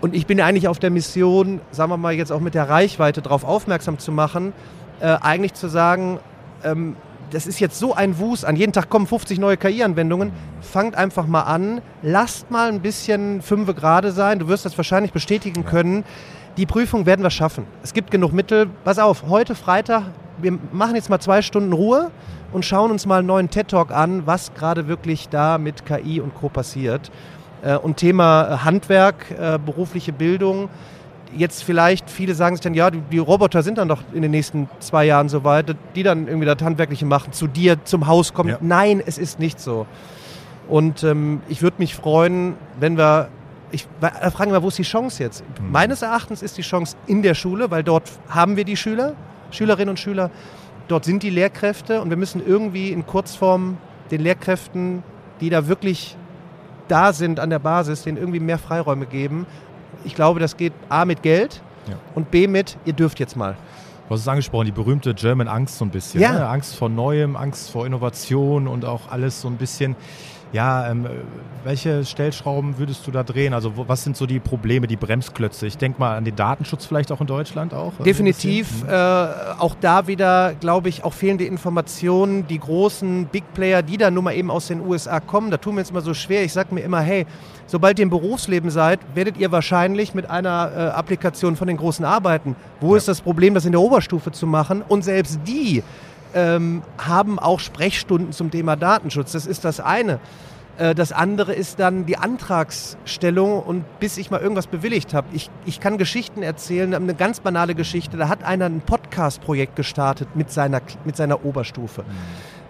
Und 0.00 0.14
ich 0.14 0.26
bin 0.26 0.40
eigentlich 0.40 0.68
auf 0.68 0.78
der 0.78 0.90
Mission, 0.90 1.60
sagen 1.72 1.90
wir 1.90 1.96
mal 1.96 2.12
jetzt 2.12 2.30
auch 2.30 2.40
mit 2.40 2.54
der 2.54 2.68
Reichweite 2.68 3.20
darauf 3.20 3.44
aufmerksam 3.44 3.98
zu 3.98 4.12
machen, 4.12 4.52
äh, 5.00 5.16
eigentlich 5.20 5.54
zu 5.54 5.68
sagen, 5.68 6.18
ähm, 6.62 6.96
das 7.30 7.46
ist 7.46 7.60
jetzt 7.60 7.78
so 7.78 7.94
ein 7.94 8.18
Wust, 8.18 8.44
an 8.44 8.56
jeden 8.56 8.72
Tag 8.72 8.88
kommen 8.88 9.06
50 9.06 9.38
neue 9.38 9.56
KI-Anwendungen, 9.56 10.32
fangt 10.60 10.94
einfach 10.94 11.26
mal 11.26 11.42
an, 11.42 11.80
lasst 12.02 12.50
mal 12.50 12.68
ein 12.68 12.80
bisschen 12.80 13.42
fünfe 13.42 13.74
gerade 13.74 14.12
sein, 14.12 14.38
du 14.38 14.48
wirst 14.48 14.64
das 14.64 14.76
wahrscheinlich 14.78 15.12
bestätigen 15.12 15.64
können. 15.64 16.04
Die 16.56 16.66
Prüfung 16.66 17.06
werden 17.06 17.22
wir 17.22 17.30
schaffen. 17.30 17.66
Es 17.82 17.92
gibt 17.92 18.10
genug 18.10 18.32
Mittel. 18.32 18.68
Pass 18.84 18.98
auf, 18.98 19.24
heute 19.28 19.54
Freitag, 19.54 20.04
wir 20.38 20.58
machen 20.72 20.96
jetzt 20.96 21.08
mal 21.08 21.20
zwei 21.20 21.42
Stunden 21.42 21.72
Ruhe 21.72 22.10
und 22.52 22.64
schauen 22.64 22.90
uns 22.90 23.06
mal 23.06 23.18
einen 23.18 23.28
neuen 23.28 23.50
TED-Talk 23.50 23.92
an, 23.92 24.26
was 24.26 24.54
gerade 24.54 24.88
wirklich 24.88 25.28
da 25.28 25.58
mit 25.58 25.84
KI 25.86 26.20
und 26.20 26.34
Co. 26.34 26.48
passiert. 26.48 27.12
Äh, 27.62 27.76
Und 27.76 27.96
Thema 27.96 28.48
äh, 28.48 28.56
Handwerk, 28.58 29.30
äh, 29.30 29.58
berufliche 29.58 30.12
Bildung. 30.12 30.68
Jetzt 31.36 31.62
vielleicht, 31.62 32.08
viele 32.08 32.34
sagen 32.34 32.56
sich 32.56 32.62
dann, 32.62 32.74
ja, 32.74 32.90
die, 32.90 33.00
die 33.00 33.18
Roboter 33.18 33.62
sind 33.62 33.78
dann 33.78 33.88
doch 33.88 34.02
in 34.14 34.22
den 34.22 34.30
nächsten 34.30 34.68
zwei 34.78 35.04
Jahren 35.04 35.28
so 35.28 35.44
weit, 35.44 35.76
die 35.94 36.02
dann 36.02 36.26
irgendwie 36.26 36.46
das 36.46 36.62
Handwerkliche 36.62 37.04
machen, 37.04 37.32
zu 37.32 37.46
dir 37.46 37.84
zum 37.84 38.06
Haus 38.06 38.32
kommen. 38.32 38.50
Ja. 38.50 38.58
Nein, 38.60 39.02
es 39.04 39.18
ist 39.18 39.38
nicht 39.38 39.60
so. 39.60 39.86
Und 40.68 41.02
ähm, 41.02 41.40
ich 41.48 41.62
würde 41.62 41.76
mich 41.78 41.94
freuen, 41.94 42.54
wenn 42.78 42.96
wir, 42.96 43.28
ich 43.72 43.86
da 44.00 44.10
fragen 44.30 44.52
wir, 44.52 44.62
wo 44.62 44.68
ist 44.68 44.78
die 44.78 44.82
Chance 44.82 45.22
jetzt? 45.22 45.42
Mhm. 45.60 45.72
Meines 45.72 46.02
Erachtens 46.02 46.42
ist 46.42 46.56
die 46.56 46.62
Chance 46.62 46.96
in 47.06 47.22
der 47.22 47.34
Schule, 47.34 47.70
weil 47.70 47.82
dort 47.82 48.10
haben 48.28 48.56
wir 48.56 48.64
die 48.64 48.76
Schüler, 48.76 49.14
Schülerinnen 49.50 49.90
und 49.90 50.00
Schüler, 50.00 50.30
dort 50.88 51.04
sind 51.04 51.22
die 51.22 51.30
Lehrkräfte 51.30 52.00
und 52.00 52.10
wir 52.10 52.16
müssen 52.16 52.42
irgendwie 52.46 52.90
in 52.90 53.04
Kurzform 53.06 53.78
den 54.10 54.22
Lehrkräften, 54.22 55.02
die 55.40 55.50
da 55.50 55.68
wirklich 55.68 56.16
da 56.88 57.12
sind 57.12 57.40
an 57.40 57.50
der 57.50 57.58
Basis, 57.58 58.02
denen 58.02 58.16
irgendwie 58.18 58.40
mehr 58.40 58.58
Freiräume 58.58 59.06
geben. 59.06 59.46
Ich 60.04 60.14
glaube, 60.14 60.40
das 60.40 60.56
geht 60.56 60.72
A 60.88 61.04
mit 61.04 61.22
Geld 61.22 61.60
Ja. 61.88 61.94
und 62.14 62.30
B 62.30 62.46
mit, 62.46 62.76
ihr 62.84 62.92
dürft 62.92 63.18
jetzt 63.20 63.36
mal. 63.36 63.56
Du 64.08 64.14
hast 64.14 64.22
es 64.22 64.28
angesprochen, 64.28 64.64
die 64.64 64.72
berühmte 64.72 65.12
German 65.12 65.48
Angst 65.48 65.76
so 65.76 65.84
ein 65.84 65.90
bisschen. 65.90 66.22
Ja. 66.22 66.32
Ne? 66.32 66.48
Angst 66.48 66.74
vor 66.74 66.88
Neuem, 66.88 67.36
Angst 67.36 67.70
vor 67.70 67.86
Innovation 67.86 68.66
und 68.66 68.86
auch 68.86 69.10
alles 69.10 69.42
so 69.42 69.48
ein 69.48 69.56
bisschen. 69.56 69.96
Ja, 70.50 70.90
ähm, 70.90 71.06
welche 71.62 72.06
Stellschrauben 72.06 72.78
würdest 72.78 73.06
du 73.06 73.10
da 73.10 73.22
drehen? 73.22 73.52
Also 73.52 73.76
wo, 73.76 73.86
was 73.86 74.04
sind 74.04 74.16
so 74.16 74.24
die 74.24 74.40
Probleme, 74.40 74.86
die 74.86 74.96
Bremsklötze? 74.96 75.66
Ich 75.66 75.76
denke 75.76 76.00
mal 76.00 76.16
an 76.16 76.24
den 76.24 76.36
Datenschutz 76.36 76.86
vielleicht 76.86 77.12
auch 77.12 77.20
in 77.20 77.26
Deutschland 77.26 77.74
auch. 77.74 77.92
Definitiv. 78.02 78.82
Äh, 78.88 78.94
auch 78.94 79.74
da 79.78 80.06
wieder, 80.06 80.54
glaube 80.54 80.88
ich, 80.88 81.04
auch 81.04 81.12
fehlende 81.12 81.44
Informationen. 81.44 82.46
Die 82.46 82.58
großen 82.58 83.26
Big 83.26 83.52
Player, 83.52 83.82
die 83.82 83.98
dann 83.98 84.14
nun 84.14 84.24
mal 84.24 84.32
eben 84.32 84.50
aus 84.50 84.68
den 84.68 84.80
USA 84.80 85.20
kommen, 85.20 85.50
da 85.50 85.58
tun 85.58 85.74
wir 85.74 85.80
jetzt 85.80 85.90
immer 85.90 86.00
so 86.00 86.14
schwer. 86.14 86.42
Ich 86.44 86.54
sage 86.54 86.74
mir 86.74 86.80
immer, 86.80 87.00
hey, 87.02 87.26
sobald 87.68 88.00
ihr 88.00 88.02
im 88.02 88.10
Berufsleben 88.10 88.70
seid, 88.70 88.98
werdet 89.14 89.36
ihr 89.36 89.52
wahrscheinlich 89.52 90.12
mit 90.14 90.28
einer 90.28 90.72
äh, 90.76 90.80
Applikation 90.88 91.54
von 91.54 91.68
den 91.68 91.76
Großen 91.76 92.04
arbeiten. 92.04 92.56
Wo 92.80 92.94
Ja. 92.94 92.98
ist 92.98 93.06
das 93.06 93.20
Problem, 93.20 93.54
das 93.54 93.64
in 93.64 93.72
der 93.72 93.80
Oberstufe 93.80 94.32
zu 94.32 94.48
machen? 94.48 94.82
Und 94.88 95.04
selbst 95.04 95.38
die 95.46 95.84
ähm, 96.34 96.82
haben 96.98 97.38
auch 97.38 97.60
Sprechstunden 97.60 98.32
zum 98.32 98.50
Thema 98.50 98.74
Datenschutz. 98.76 99.32
Das 99.32 99.46
ist 99.46 99.64
das 99.64 99.78
eine. 99.80 100.18
Äh, 100.76 100.94
Das 100.94 101.10
andere 101.12 101.54
ist 101.54 101.78
dann 101.80 102.04
die 102.04 102.18
Antragsstellung 102.18 103.62
und 103.62 103.84
bis 104.00 104.16
ich 104.18 104.30
mal 104.30 104.40
irgendwas 104.40 104.66
bewilligt 104.66 105.14
habe. 105.14 105.28
Ich, 105.32 105.50
ich 105.64 105.80
kann 105.80 105.98
Geschichten 105.98 106.42
erzählen, 106.42 106.94
eine 106.94 107.14
ganz 107.14 107.40
banale 107.40 107.74
Geschichte. 107.74 108.16
Da 108.16 108.28
hat 108.28 108.44
einer 108.44 108.66
ein 108.66 108.80
Podcast-Projekt 108.80 109.76
gestartet 109.76 110.28
mit 110.34 110.50
seiner, 110.50 110.80
mit 111.04 111.16
seiner 111.16 111.44
Oberstufe. 111.44 112.04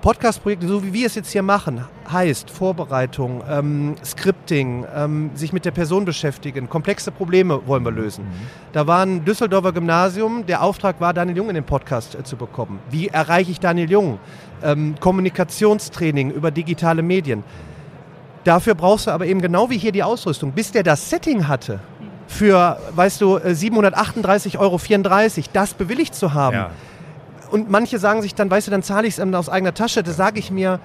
Podcast-Projekte, 0.00 0.68
so 0.68 0.84
wie 0.84 0.92
wir 0.92 1.06
es 1.06 1.16
jetzt 1.16 1.32
hier 1.32 1.42
machen, 1.42 1.84
heißt 2.10 2.50
Vorbereitung, 2.50 3.42
ähm, 3.50 3.96
Scripting, 4.04 4.86
ähm, 4.94 5.30
sich 5.34 5.52
mit 5.52 5.64
der 5.64 5.72
Person 5.72 6.04
beschäftigen, 6.04 6.68
komplexe 6.68 7.10
Probleme 7.10 7.66
wollen 7.66 7.84
wir 7.84 7.90
lösen. 7.90 8.24
Da 8.72 8.86
war 8.86 9.04
ein 9.04 9.24
Düsseldorfer 9.24 9.72
Gymnasium, 9.72 10.46
der 10.46 10.62
Auftrag 10.62 11.00
war, 11.00 11.12
Daniel 11.12 11.38
Jung 11.38 11.48
in 11.48 11.56
den 11.56 11.64
Podcast 11.64 12.14
äh, 12.14 12.22
zu 12.22 12.36
bekommen. 12.36 12.78
Wie 12.90 13.08
erreiche 13.08 13.50
ich 13.50 13.58
Daniel 13.58 13.90
Jung? 13.90 14.20
Ähm, 14.62 14.94
Kommunikationstraining 15.00 16.30
über 16.30 16.52
digitale 16.52 17.02
Medien. 17.02 17.42
Dafür 18.44 18.76
brauchst 18.76 19.08
du 19.08 19.10
aber 19.10 19.26
eben 19.26 19.42
genau 19.42 19.68
wie 19.68 19.78
hier 19.78 19.92
die 19.92 20.04
Ausrüstung. 20.04 20.52
Bis 20.52 20.70
der 20.70 20.84
das 20.84 21.10
Setting 21.10 21.48
hatte, 21.48 21.80
für, 22.28 22.78
weißt 22.94 23.20
du, 23.20 23.38
äh, 23.38 23.50
738,34 23.50 24.58
Euro, 24.58 24.80
das 25.52 25.74
bewilligt 25.74 26.14
zu 26.14 26.34
haben. 26.34 26.54
Ja. 26.54 26.70
Und 27.50 27.70
manche 27.70 27.98
sagen 27.98 28.22
sich 28.22 28.34
dann, 28.34 28.50
weißt 28.50 28.66
du, 28.66 28.70
dann 28.70 28.82
zahle 28.82 29.06
ich 29.06 29.14
es 29.14 29.18
ähm, 29.18 29.34
aus 29.34 29.48
eigener 29.48 29.74
Tasche. 29.74 30.02
Das 30.02 30.16
sage 30.16 30.38
ich 30.38 30.50
mir. 30.50 30.80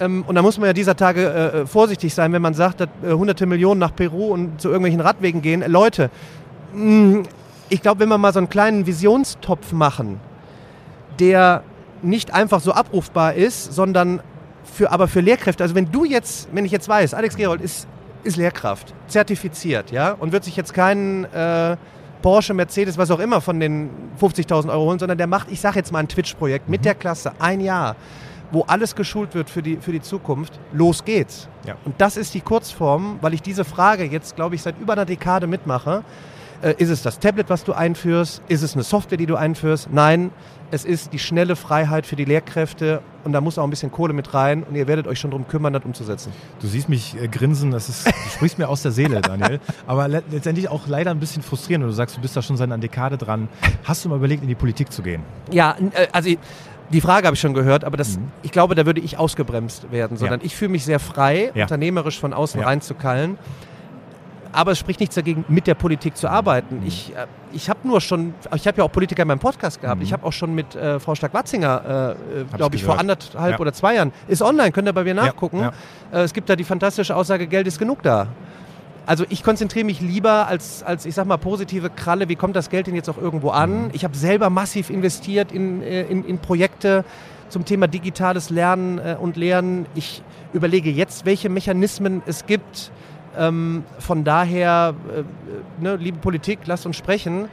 Ähm, 0.00 0.24
und 0.26 0.34
da 0.34 0.42
muss 0.42 0.58
man 0.58 0.66
ja 0.66 0.72
dieser 0.72 0.96
Tage 0.96 1.22
äh, 1.22 1.60
äh, 1.60 1.66
vorsichtig 1.66 2.14
sein, 2.14 2.32
wenn 2.32 2.42
man 2.42 2.54
sagt, 2.54 2.80
dass 2.80 2.88
äh, 3.02 3.12
hunderte 3.12 3.46
Millionen 3.46 3.80
nach 3.80 3.94
Peru 3.94 4.26
und 4.26 4.60
zu 4.60 4.68
irgendwelchen 4.68 5.00
Radwegen 5.00 5.42
gehen. 5.42 5.62
Äh, 5.62 5.68
Leute, 5.68 6.10
mh, 6.74 7.24
ich 7.68 7.82
glaube, 7.82 8.00
wenn 8.00 8.08
wir 8.08 8.18
mal 8.18 8.32
so 8.32 8.38
einen 8.38 8.48
kleinen 8.48 8.86
Visionstopf 8.86 9.72
machen, 9.72 10.20
der 11.18 11.62
nicht 12.02 12.34
einfach 12.34 12.60
so 12.60 12.72
abrufbar 12.72 13.34
ist, 13.34 13.74
sondern 13.74 14.20
für, 14.64 14.92
aber 14.92 15.08
für 15.08 15.20
Lehrkräfte. 15.20 15.64
Also 15.64 15.74
wenn 15.74 15.90
du 15.90 16.04
jetzt, 16.04 16.48
wenn 16.52 16.64
ich 16.64 16.72
jetzt 16.72 16.88
weiß, 16.88 17.14
Alex 17.14 17.36
Gerold 17.36 17.60
ist, 17.60 17.88
ist 18.22 18.36
Lehrkraft, 18.36 18.92
zertifiziert, 19.08 19.92
ja, 19.92 20.12
und 20.12 20.32
wird 20.32 20.44
sich 20.44 20.56
jetzt 20.56 20.74
keinen 20.74 21.24
äh, 21.26 21.76
Porsche, 22.26 22.54
Mercedes, 22.54 22.98
was 22.98 23.12
auch 23.12 23.20
immer 23.20 23.40
von 23.40 23.60
den 23.60 23.88
50.000 24.20 24.68
Euro 24.68 24.86
holen, 24.86 24.98
sondern 24.98 25.16
der 25.16 25.28
macht, 25.28 25.46
ich 25.48 25.60
sage 25.60 25.76
jetzt 25.76 25.92
mal 25.92 26.00
ein 26.00 26.08
Twitch-Projekt 26.08 26.68
mit 26.68 26.84
der 26.84 26.96
Klasse, 26.96 27.30
ein 27.38 27.60
Jahr, 27.60 27.94
wo 28.50 28.62
alles 28.62 28.96
geschult 28.96 29.36
wird 29.36 29.48
für 29.48 29.62
die, 29.62 29.76
für 29.76 29.92
die 29.92 30.00
Zukunft. 30.00 30.58
Los 30.72 31.04
geht's. 31.04 31.48
Ja. 31.68 31.76
Und 31.84 32.00
das 32.00 32.16
ist 32.16 32.34
die 32.34 32.40
Kurzform, 32.40 33.20
weil 33.20 33.32
ich 33.32 33.42
diese 33.42 33.64
Frage 33.64 34.02
jetzt, 34.02 34.34
glaube 34.34 34.56
ich, 34.56 34.62
seit 34.62 34.76
über 34.80 34.94
einer 34.94 35.04
Dekade 35.04 35.46
mitmache. 35.46 36.02
Äh, 36.62 36.74
ist 36.78 36.90
es 36.90 37.00
das 37.00 37.20
Tablet, 37.20 37.48
was 37.48 37.62
du 37.62 37.74
einführst? 37.74 38.42
Ist 38.48 38.62
es 38.62 38.74
eine 38.74 38.82
Software, 38.82 39.18
die 39.18 39.26
du 39.26 39.36
einführst? 39.36 39.90
Nein, 39.92 40.32
es 40.72 40.84
ist 40.84 41.12
die 41.12 41.20
schnelle 41.20 41.54
Freiheit 41.54 42.06
für 42.06 42.16
die 42.16 42.24
Lehrkräfte 42.24 43.02
und 43.26 43.32
da 43.32 43.40
muss 43.42 43.58
auch 43.58 43.64
ein 43.64 43.70
bisschen 43.70 43.90
Kohle 43.92 44.14
mit 44.14 44.32
rein 44.32 44.62
und 44.62 44.74
ihr 44.76 44.86
werdet 44.86 45.06
euch 45.06 45.18
schon 45.20 45.30
darum 45.32 45.46
kümmern, 45.46 45.72
das 45.74 45.84
umzusetzen. 45.84 46.32
Du 46.60 46.66
siehst 46.66 46.88
mich 46.88 47.14
äh, 47.20 47.28
grinsen, 47.28 47.70
das 47.72 47.88
ist, 47.90 48.06
du 48.06 48.12
sprichst 48.34 48.56
mir 48.58 48.68
aus 48.68 48.80
der 48.82 48.92
Seele, 48.92 49.20
Daniel. 49.20 49.60
Aber 49.86 50.08
le 50.08 50.22
letztendlich 50.30 50.68
auch 50.70 50.86
leider 50.86 51.10
ein 51.10 51.18
bisschen 51.20 51.42
frustrierend, 51.42 51.82
wenn 51.84 51.90
du 51.90 51.94
sagst, 51.94 52.16
du 52.16 52.20
bist 52.22 52.34
da 52.36 52.40
schon 52.40 52.56
seit 52.56 52.68
einer 52.68 52.78
Dekade 52.78 53.18
dran. 53.18 53.48
Hast 53.84 54.04
du 54.04 54.08
mal 54.08 54.16
überlegt, 54.16 54.42
in 54.42 54.48
die 54.48 54.54
Politik 54.54 54.90
zu 54.92 55.02
gehen? 55.02 55.22
Ja, 55.50 55.76
äh, 55.94 56.06
also 56.12 56.28
ich- 56.30 56.38
die 56.92 57.00
Frage 57.00 57.26
habe 57.26 57.34
ich 57.34 57.40
schon 57.40 57.52
gehört, 57.52 57.84
aber 57.84 57.96
das, 57.96 58.16
Mhm. 58.16 58.28
ich 58.44 58.52
glaube, 58.52 58.76
da 58.76 58.86
würde 58.86 59.00
ich 59.00 59.18
ausgebremst 59.18 59.90
werden, 59.90 60.16
sondern 60.16 60.38
ich 60.44 60.54
fühle 60.54 60.70
mich 60.70 60.84
sehr 60.84 61.00
frei, 61.00 61.50
Ja. 61.52 61.64
unternehmerisch 61.64 62.20
von 62.20 62.32
außen 62.32 62.60
Ja. 62.60 62.66
reinzukallen. 62.68 63.38
Aber 64.56 64.72
es 64.72 64.78
spricht 64.78 65.00
nichts 65.00 65.14
dagegen, 65.14 65.44
mit 65.48 65.66
der 65.66 65.74
Politik 65.74 66.16
zu 66.16 66.28
arbeiten. 66.28 66.80
Mhm. 66.80 66.86
Ich, 66.86 67.12
äh, 67.14 67.26
ich 67.52 67.68
habe 67.68 67.80
nur 67.86 68.00
schon, 68.00 68.32
ich 68.54 68.66
habe 68.66 68.78
ja 68.78 68.84
auch 68.84 68.90
Politiker 68.90 69.20
in 69.22 69.28
meinem 69.28 69.38
Podcast 69.38 69.82
gehabt. 69.82 69.98
Mhm. 70.00 70.06
Ich 70.06 70.12
habe 70.14 70.24
auch 70.26 70.32
schon 70.32 70.54
mit 70.54 70.74
äh, 70.74 70.98
Frau 70.98 71.14
Stark-Watzinger, 71.14 72.16
äh, 72.34 72.40
äh, 72.40 72.44
glaube 72.56 72.74
ich, 72.76 72.82
vor 72.84 72.98
anderthalb 72.98 73.52
Ja. 73.52 73.58
oder 73.60 73.72
zwei 73.74 73.96
Jahren, 73.96 74.12
ist 74.28 74.40
online, 74.40 74.72
könnt 74.72 74.88
ihr 74.88 74.94
bei 74.94 75.04
mir 75.04 75.12
nachgucken. 75.14 75.60
ja. 75.60 75.72
Äh, 76.10 76.22
es 76.22 76.32
gibt 76.32 76.48
da 76.48 76.56
die 76.56 76.64
fantastische 76.64 77.14
Aussage, 77.14 77.46
Geld 77.46 77.66
ist 77.66 77.78
genug 77.78 78.02
da. 78.02 78.28
Also 79.04 79.24
ich 79.28 79.42
konzentriere 79.44 79.84
mich 79.84 80.00
lieber 80.00 80.48
als, 80.48 80.82
als, 80.82 81.04
ich 81.04 81.14
sag 81.14 81.26
mal, 81.26 81.36
positive 81.36 81.90
Kralle, 81.90 82.28
wie 82.30 82.34
kommt 82.34 82.56
das 82.56 82.70
Geld 82.70 82.86
denn 82.86 82.94
jetzt 82.96 83.08
auch 83.10 83.18
irgendwo 83.18 83.50
an? 83.50 83.90
Ich 83.92 84.04
habe 84.04 84.16
selber 84.16 84.48
massiv 84.50 84.88
investiert 84.90 85.52
in, 85.52 85.80
in, 85.82 86.24
in 86.24 86.38
Projekte 86.38 87.04
zum 87.50 87.64
Thema 87.64 87.86
digitales 87.86 88.50
Lernen 88.50 88.98
und 89.20 89.36
Lehren. 89.36 89.86
Ich 89.94 90.22
überlege 90.52 90.90
jetzt, 90.90 91.24
welche 91.24 91.48
Mechanismen 91.50 92.22
es 92.26 92.46
gibt. 92.46 92.90
Ähm, 93.38 93.84
von 93.98 94.24
daher, 94.24 94.94
äh, 95.14 95.20
äh, 95.20 95.24
ne, 95.80 95.96
liebe 95.96 96.18
Politik, 96.18 96.60
lasst 96.66 96.86
uns 96.86 96.96
sprechen. 96.96 97.48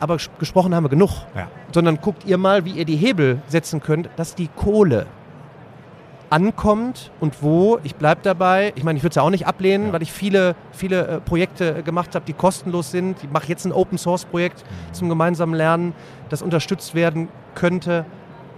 Aber 0.00 0.14
ges- 0.16 0.28
gesprochen 0.38 0.74
haben 0.74 0.84
wir 0.84 0.88
genug. 0.90 1.10
Ja. 1.34 1.48
Sondern 1.72 2.00
guckt 2.00 2.24
ihr 2.26 2.36
mal, 2.38 2.64
wie 2.64 2.72
ihr 2.72 2.84
die 2.84 2.96
Hebel 2.96 3.40
setzen 3.48 3.80
könnt, 3.80 4.08
dass 4.16 4.34
die 4.34 4.48
Kohle 4.48 5.06
ankommt 6.30 7.10
und 7.20 7.42
wo. 7.42 7.78
Ich 7.84 7.94
bleibe 7.94 8.20
dabei. 8.22 8.72
Ich 8.76 8.82
meine, 8.84 8.96
ich 8.96 9.02
würde 9.02 9.10
es 9.10 9.16
ja 9.16 9.22
auch 9.22 9.30
nicht 9.30 9.46
ablehnen, 9.46 9.88
Ja. 9.88 9.92
weil 9.92 10.02
ich 10.02 10.12
viele, 10.12 10.56
viele 10.72 11.06
äh, 11.06 11.20
Projekte 11.20 11.78
äh, 11.78 11.82
gemacht 11.82 12.14
habe, 12.14 12.24
die 12.26 12.32
kostenlos 12.32 12.90
sind. 12.90 13.22
Ich 13.22 13.30
mache 13.30 13.46
jetzt 13.48 13.64
ein 13.64 13.72
Open-Source-Projekt 13.72 14.64
zum 14.92 15.08
gemeinsamen 15.08 15.54
Lernen, 15.54 15.94
das 16.30 16.42
unterstützt 16.42 16.94
werden 16.94 17.28
könnte. 17.54 18.04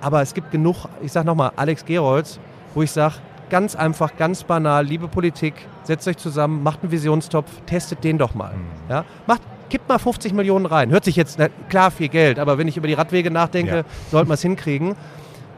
Aber 0.00 0.22
es 0.22 0.32
gibt 0.34 0.50
genug, 0.50 0.86
ich 1.02 1.12
sage 1.12 1.26
nochmal, 1.26 1.52
Alex 1.56 1.84
Gerolds, 1.84 2.38
wo 2.74 2.82
ich 2.82 2.90
sage, 2.90 3.14
ganz 3.50 3.74
einfach, 3.76 4.16
ganz 4.16 4.44
banal, 4.44 4.84
liebe 4.84 5.08
Politik, 5.08 5.54
setzt 5.84 6.06
euch 6.08 6.16
zusammen, 6.16 6.62
macht 6.62 6.82
einen 6.82 6.92
Visionstopf, 6.92 7.50
testet 7.66 8.04
den 8.04 8.18
doch 8.18 8.34
mal. 8.34 8.52
Ja? 8.88 9.04
Macht, 9.26 9.42
kippt 9.70 9.88
mal 9.88 9.98
50 9.98 10.32
Millionen 10.32 10.66
rein. 10.66 10.90
Hört 10.90 11.04
sich 11.04 11.16
jetzt, 11.16 11.38
na, 11.38 11.48
klar, 11.68 11.90
viel 11.90 12.08
Geld, 12.08 12.38
aber 12.38 12.58
wenn 12.58 12.68
ich 12.68 12.76
über 12.76 12.86
die 12.88 12.94
Radwege 12.94 13.30
nachdenke, 13.30 13.76
Ja. 13.78 13.82
sollten 14.10 14.28
wir 14.30 14.34
es 14.34 14.42
hinkriegen. 14.42 14.94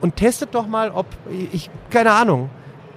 Und 0.01 0.17
testet 0.17 0.55
doch 0.55 0.67
mal, 0.67 0.91
ob, 0.91 1.07
ich, 1.53 1.71
keine 1.91 2.13
Ahnung, 2.13 2.51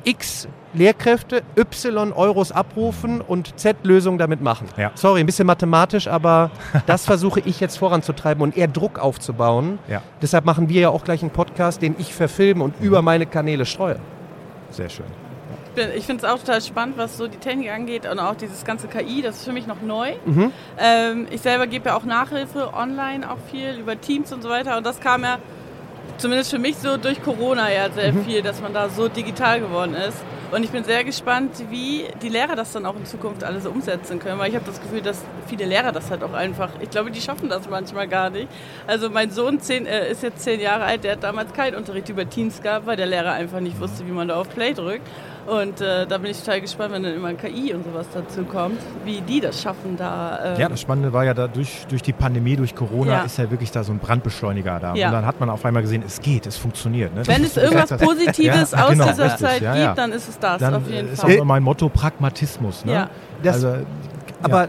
x 0.04 0.48
Lehrkräfte 0.74 1.44
Y 1.58 2.14
Euros 2.14 2.54
abrufen 2.54 3.20
und 3.20 3.60
Z 3.60 3.76
Lösungen 3.84 4.18
damit 4.18 4.42
machen. 4.42 4.68
Ja. 4.78 4.92
Sorry, 4.96 5.20
ein 5.20 5.26
bisschen 5.26 5.46
mathematisch, 5.46 6.08
aber 6.08 6.50
das 6.86 7.04
versuche 7.06 7.42
ich 7.42 7.60
jetzt 7.60 7.78
voranzutreiben 7.78 8.42
und 8.42 8.56
eher 8.56 8.70
Druck 8.70 8.98
aufzubauen. 8.98 9.80
Ja. 9.90 10.02
Deshalb 10.22 10.46
machen 10.46 10.70
wir 10.70 10.80
ja 10.80 10.90
auch 10.90 11.04
gleich 11.04 11.24
einen 11.24 11.32
Podcast, 11.32 11.82
den 11.82 11.96
ich 12.00 12.14
verfilme 12.14 12.64
und 12.64 12.76
über 12.80 13.02
meine 13.02 13.26
Kanäle 13.26 13.66
streue. 13.66 13.98
Sehr 14.72 14.90
schön. 14.90 15.06
Ich 15.96 16.06
finde 16.06 16.26
es 16.26 16.30
auch 16.32 16.38
total 16.40 16.62
spannend, 16.62 16.98
was 16.98 17.18
so 17.18 17.28
die 17.28 17.38
Technik 17.38 17.72
angeht 17.72 18.06
und 18.06 18.20
auch 18.20 18.36
dieses 18.36 18.66
ganze 18.66 18.88
KI, 18.88 19.22
das 19.22 19.38
ist 19.38 19.46
für 19.46 19.54
mich 19.54 19.68
noch 19.68 19.82
neu. 19.82 20.14
Mhm. 20.26 20.52
Ähm, 20.78 21.28
ich 21.32 21.42
selber 21.42 21.66
gebe 21.68 21.90
ja 21.90 21.96
auch 21.96 22.04
Nachhilfe 22.04 22.74
online 22.74 23.30
auch 23.30 23.38
viel 23.50 23.78
über 23.80 24.00
Teams 24.00 24.34
und 24.34 24.42
so 24.44 24.50
weiter 24.50 24.78
und 24.78 24.86
das 24.86 25.00
kam 25.00 25.24
ja 25.24 25.38
zumindest 26.18 26.52
für 26.52 26.60
mich 26.60 26.76
so 26.78 26.98
durch 26.98 27.24
Corona 27.24 27.72
ja 27.72 27.90
sehr 27.90 28.12
Mhm. 28.12 28.26
viel, 28.26 28.42
dass 28.42 28.62
man 28.62 28.74
da 28.74 28.90
so 28.90 29.08
digital 29.08 29.62
geworden 29.62 29.94
ist. 29.96 30.18
Und 30.52 30.66
ich 30.66 30.72
bin 30.72 30.84
sehr 30.84 31.06
gespannt, 31.06 31.52
wie 31.70 32.08
die 32.22 32.28
Lehrer 32.28 32.58
das 32.58 32.74
dann 32.74 32.86
auch 32.86 32.98
in 32.98 33.06
Zukunft 33.06 33.42
alles 33.42 33.66
umsetzen 33.66 34.20
können, 34.20 34.38
weil 34.38 34.50
ich 34.50 34.56
habe 34.56 34.66
das 34.66 34.82
Gefühl, 34.82 35.02
dass 35.02 35.24
viele 35.48 35.64
Lehrer 35.66 35.94
das 35.94 36.12
halt 36.12 36.24
auch 36.24 36.34
einfach, 36.34 36.72
ich 36.82 36.90
glaube, 36.90 37.10
die 37.10 37.22
schaffen 37.22 37.48
das 37.48 37.70
manchmal 37.70 38.06
gar 38.10 38.30
nicht. 38.30 38.50
Also 38.86 39.10
mein 39.10 39.32
Sohn 39.32 39.62
zehn, 39.62 39.86
äh, 39.86 40.12
ist 40.12 40.24
jetzt 40.24 40.42
zehn 40.42 40.60
Jahre 40.60 40.84
alt, 40.84 41.06
der 41.06 41.14
hat 41.14 41.24
damals 41.24 41.54
keinen 41.54 41.76
Unterricht 41.76 42.10
über 42.10 42.30
Teams 42.30 42.62
gehabt, 42.62 42.86
weil 42.86 42.98
der 42.98 43.06
Lehrer 43.06 43.32
einfach 43.32 43.62
nicht 43.62 43.80
wusste, 43.80 44.06
wie 44.06 44.12
man 44.12 44.28
da 44.28 44.36
auf 44.36 44.50
Play 44.50 44.74
drückt. 44.74 45.08
Und 45.48 45.82
äh, 45.82 46.06
da 46.06 46.18
bin 46.20 46.32
ich 46.32 46.40
total 46.40 46.62
gespannt, 46.62 46.94
wenn 46.94 47.04
dann 47.04 47.16
immer 47.16 47.34
KI 47.34 47.74
und 47.74 47.84
sowas 47.84 48.06
dazu 48.14 48.44
kommt, 48.44 48.80
wie 49.06 49.22
die 49.22 49.42
das 49.42 49.62
schaffen 49.62 49.98
da. 49.98 50.40
ähm, 50.54 50.60
Ja, 50.60 50.70
das 50.70 50.80
Spannende 50.82 51.12
war 51.14 51.26
ja, 51.26 51.34
da 51.34 51.48
durch, 51.48 51.86
durch 51.90 52.02
die 52.04 52.14
Pandemie, 52.14 52.56
durch 52.56 52.76
Corona, 52.76 53.12
Ja. 53.14 53.22
ist 53.24 53.38
ja 53.38 53.50
wirklich 53.50 53.72
da 53.72 53.84
so 53.84 53.92
ein 53.92 53.98
Brandbeschleuniger 54.00 54.80
da. 54.80 54.94
Ja. 54.96 55.08
Und 55.08 55.14
dann 55.14 55.26
hat 55.26 55.40
man 55.40 55.50
auf 55.50 55.66
einmal 55.66 55.82
gesehen, 55.82 56.04
es 56.06 56.22
geht, 56.22 56.46
es 56.46 56.58
funktioniert. 56.58 57.14
Ne? 57.16 57.26
Wenn 57.26 57.42
Das 57.42 57.52
es 57.52 57.58
ist- 57.58 57.64
irgendwas 57.64 57.90
das- 57.90 58.02
Positives 58.02 58.72
Ja, 58.72 58.84
aus 58.86 58.92
genau, 58.92 59.08
dieser 59.08 59.24
richtig, 59.26 59.40
Zeit 59.48 59.62
ja, 59.62 59.86
gibt, 59.88 59.98
dann 59.98 60.12
ist 60.12 60.30
es 60.30 60.40
das 60.40 60.60
dann 60.60 60.76
auf 60.76 60.88
jeden 60.90 61.12
ist 61.12 61.22
Fall. 61.22 61.40
auch 61.40 61.44
mein 61.46 61.64
Motto 61.64 61.90
Pragmatismus. 61.90 62.86
Ne? 62.86 62.94
Ja. 62.94 63.10
Das, 63.44 63.56
also, 63.56 63.84
aber 64.44 64.68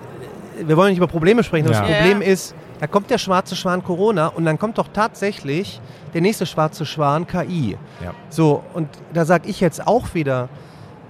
wir 0.65 0.77
wollen 0.77 0.89
nicht 0.91 0.99
über 0.99 1.07
Probleme 1.07 1.43
sprechen. 1.45 1.67
Das 1.69 1.77
Ja. 1.79 1.85
Problem 1.85 2.23
ist, 2.23 2.55
da 2.83 2.89
kommt 2.89 3.11
der 3.11 3.19
schwarze 3.19 3.55
Schwan 3.55 3.85
Corona 3.85 4.27
und 4.27 4.45
dann 4.45 4.59
kommt 4.59 4.77
doch 4.77 4.89
tatsächlich 4.93 5.81
der 6.15 6.21
nächste 6.21 6.47
schwarze 6.47 6.85
Schwan 6.85 7.29
KI. 7.29 7.79
Ja. 8.03 8.13
So, 8.29 8.65
und 8.75 8.89
da 9.15 9.25
sage 9.25 9.49
ich 9.49 9.61
jetzt 9.61 9.87
auch 9.87 10.15
wieder, 10.15 10.49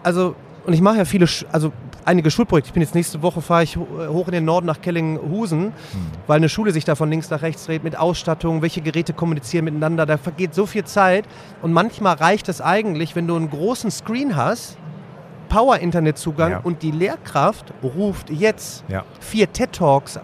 also, 0.02 0.34
und 0.66 0.74
ich 0.74 0.82
mache 0.82 0.98
ja 0.98 1.06
viele, 1.06 1.26
also 1.50 1.72
einige 2.04 2.30
Schulprojekte. 2.30 2.68
Ich 2.68 2.74
bin 2.74 2.82
jetzt 2.82 2.94
nächste 2.94 3.22
Woche, 3.22 3.40
fahre 3.40 3.62
ich 3.62 3.78
ho- 3.78 3.86
hoch 4.08 4.26
in 4.26 4.32
den 4.34 4.44
Norden 4.44 4.66
nach 4.66 4.82
Kellinghusen, 4.82 5.72
weil 6.26 6.36
eine 6.36 6.50
Schule 6.50 6.72
sich 6.72 6.84
da 6.84 6.94
von 6.94 7.08
links 7.08 7.30
nach 7.30 7.40
rechts 7.40 7.64
dreht 7.64 7.84
mit 7.84 7.96
Ausstattung, 7.98 8.60
welche 8.60 8.82
Geräte 8.82 9.14
kommunizieren 9.14 9.64
miteinander. 9.64 10.04
Da 10.04 10.18
vergeht 10.18 10.54
so 10.54 10.66
viel 10.66 10.84
Zeit 10.84 11.24
und 11.62 11.72
manchmal 11.72 12.16
reicht 12.16 12.50
es 12.50 12.60
eigentlich, 12.60 13.16
wenn 13.16 13.26
du 13.26 13.34
einen 13.34 13.48
großen 13.48 13.90
Screen 13.90 14.36
hast, 14.36 14.76
Power-Internetzugang 15.48 16.50
Ja. 16.50 16.60
und 16.62 16.82
die 16.82 16.90
Lehrkraft 16.90 17.72
ruft 17.82 18.30
jetzt 18.30 18.84
ja, 18.88 19.04
vier 19.20 19.52
TED-Talks 19.52 20.18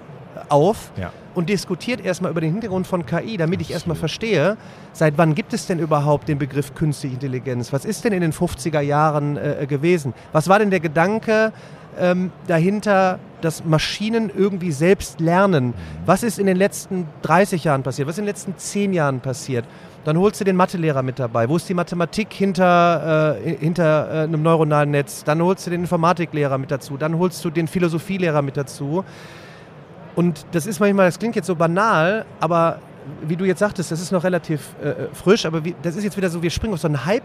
auf 0.48 0.90
ja. 0.96 1.10
Und 1.38 1.48
diskutiert 1.48 2.04
erstmal 2.04 2.32
über 2.32 2.40
den 2.40 2.50
Hintergrund 2.50 2.88
von 2.88 3.06
KI, 3.06 3.36
damit 3.36 3.60
ich 3.60 3.70
erstmal 3.70 3.96
verstehe, 3.96 4.56
seit 4.92 5.18
wann 5.18 5.36
gibt 5.36 5.52
es 5.52 5.68
denn 5.68 5.78
überhaupt 5.78 6.28
den 6.28 6.36
Begriff 6.36 6.74
künstliche 6.74 7.14
Intelligenz? 7.14 7.72
Was 7.72 7.84
ist 7.84 8.04
denn 8.04 8.12
in 8.12 8.22
den 8.22 8.32
50er 8.32 8.80
Jahren 8.80 9.36
äh, 9.36 9.64
gewesen? 9.68 10.14
Was 10.32 10.48
war 10.48 10.58
denn 10.58 10.70
der 10.70 10.80
Gedanke 10.80 11.52
ähm, 11.96 12.32
dahinter, 12.48 13.20
dass 13.40 13.64
Maschinen 13.64 14.32
irgendwie 14.36 14.72
selbst 14.72 15.20
lernen? 15.20 15.74
Was 16.06 16.24
ist 16.24 16.40
in 16.40 16.46
den 16.46 16.56
letzten 16.56 17.06
30 17.22 17.62
Jahren 17.62 17.84
passiert? 17.84 18.08
Was 18.08 18.16
ist 18.16 18.18
in 18.18 18.24
den 18.24 18.30
letzten 18.30 18.58
10 18.58 18.92
Jahren 18.92 19.20
passiert? 19.20 19.64
Dann 20.02 20.18
holst 20.18 20.40
du 20.40 20.44
den 20.44 20.56
Mathelehrer 20.56 21.04
mit 21.04 21.20
dabei. 21.20 21.48
Wo 21.48 21.54
ist 21.54 21.68
die 21.68 21.74
Mathematik 21.74 22.32
hinter, 22.32 23.36
äh, 23.36 23.56
hinter 23.58 24.08
äh, 24.10 24.22
einem 24.24 24.42
neuronalen 24.42 24.90
Netz? 24.90 25.22
Dann 25.22 25.40
holst 25.40 25.68
du 25.68 25.70
den 25.70 25.82
Informatiklehrer 25.82 26.58
mit 26.58 26.72
dazu. 26.72 26.96
Dann 26.96 27.16
holst 27.16 27.44
du 27.44 27.50
den 27.50 27.68
Philosophielehrer 27.68 28.42
mit 28.42 28.56
dazu. 28.56 29.04
Und 30.18 30.46
das 30.50 30.66
ist 30.66 30.80
manchmal, 30.80 31.06
das 31.06 31.20
klingt 31.20 31.36
jetzt 31.36 31.46
so 31.46 31.54
banal, 31.54 32.24
aber 32.40 32.80
wie 33.22 33.36
du 33.36 33.44
jetzt 33.44 33.60
sagtest, 33.60 33.92
das 33.92 34.00
ist 34.00 34.10
noch 34.10 34.24
relativ 34.24 34.74
äh, 34.82 35.14
frisch, 35.14 35.46
aber 35.46 35.64
wie, 35.64 35.76
das 35.80 35.94
ist 35.94 36.02
jetzt 36.02 36.16
wieder 36.16 36.28
so, 36.28 36.42
wir 36.42 36.50
springen 36.50 36.74
auf 36.74 36.80
so 36.80 36.88
einen 36.88 37.04
Hype 37.04 37.22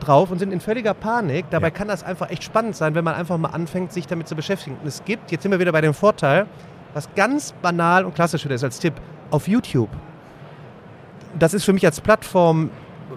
drauf 0.00 0.32
und 0.32 0.40
sind 0.40 0.52
in 0.52 0.58
völliger 0.58 0.92
Panik. 0.92 1.44
Dabei 1.50 1.68
Ja. 1.68 1.70
kann 1.70 1.86
das 1.86 2.02
einfach 2.02 2.28
echt 2.28 2.42
spannend 2.42 2.74
sein, 2.74 2.96
wenn 2.96 3.04
man 3.04 3.14
einfach 3.14 3.38
mal 3.38 3.50
anfängt, 3.50 3.92
sich 3.92 4.08
damit 4.08 4.26
zu 4.26 4.34
beschäftigen. 4.34 4.76
Und 4.82 4.88
es 4.88 5.04
gibt, 5.04 5.30
jetzt 5.30 5.42
sind 5.42 5.52
wir 5.52 5.60
wieder 5.60 5.70
bei 5.70 5.80
dem 5.80 5.94
Vorteil, 5.94 6.46
was 6.94 7.08
ganz 7.14 7.52
banal 7.62 8.04
und 8.04 8.16
klassisch 8.16 8.44
wieder 8.44 8.56
ist 8.56 8.64
als 8.64 8.80
Tipp, 8.80 8.94
auf 9.30 9.46
YouTube. 9.46 9.90
Das 11.38 11.54
ist 11.54 11.62
für 11.62 11.72
mich 11.72 11.86
als 11.86 12.00
Plattform, 12.00 12.70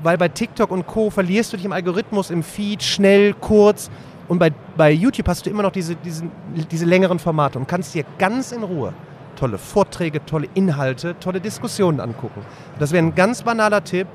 weil 0.04 0.20
bei 0.20 0.28
TikTok 0.28 0.70
und 0.70 0.86
Co. 0.86 1.10
verlierst 1.10 1.52
du 1.52 1.58
dich 1.58 1.66
im 1.66 1.74
Algorithmus, 1.74 2.30
im 2.30 2.44
Feed, 2.44 2.84
schnell, 2.84 3.34
kurz. 3.34 3.90
Und 4.28 4.38
bei, 4.38 4.52
bei 4.80 4.94
YouTube 4.94 5.28
hast 5.28 5.46
du 5.46 5.50
immer 5.50 5.64
noch 5.64 5.74
diese, 5.74 5.98
diesen, 5.98 6.32
diese 6.72 6.86
längeren 6.86 7.20
Formate 7.20 7.60
und 7.60 7.68
kannst 7.68 7.94
dir 7.94 8.06
ganz 8.18 8.54
in 8.54 8.64
Ruhe 8.64 8.94
tolle 9.36 9.58
Vorträge, 9.58 10.26
tolle 10.26 10.48
Inhalte, 10.54 11.20
tolle 11.20 11.42
Diskussionen 11.42 12.00
angucken. 12.00 12.44
Das 12.80 12.94
wäre 12.94 13.06
ein 13.06 13.14
ganz 13.14 13.44
banaler 13.44 13.84
Tipp. 13.84 14.08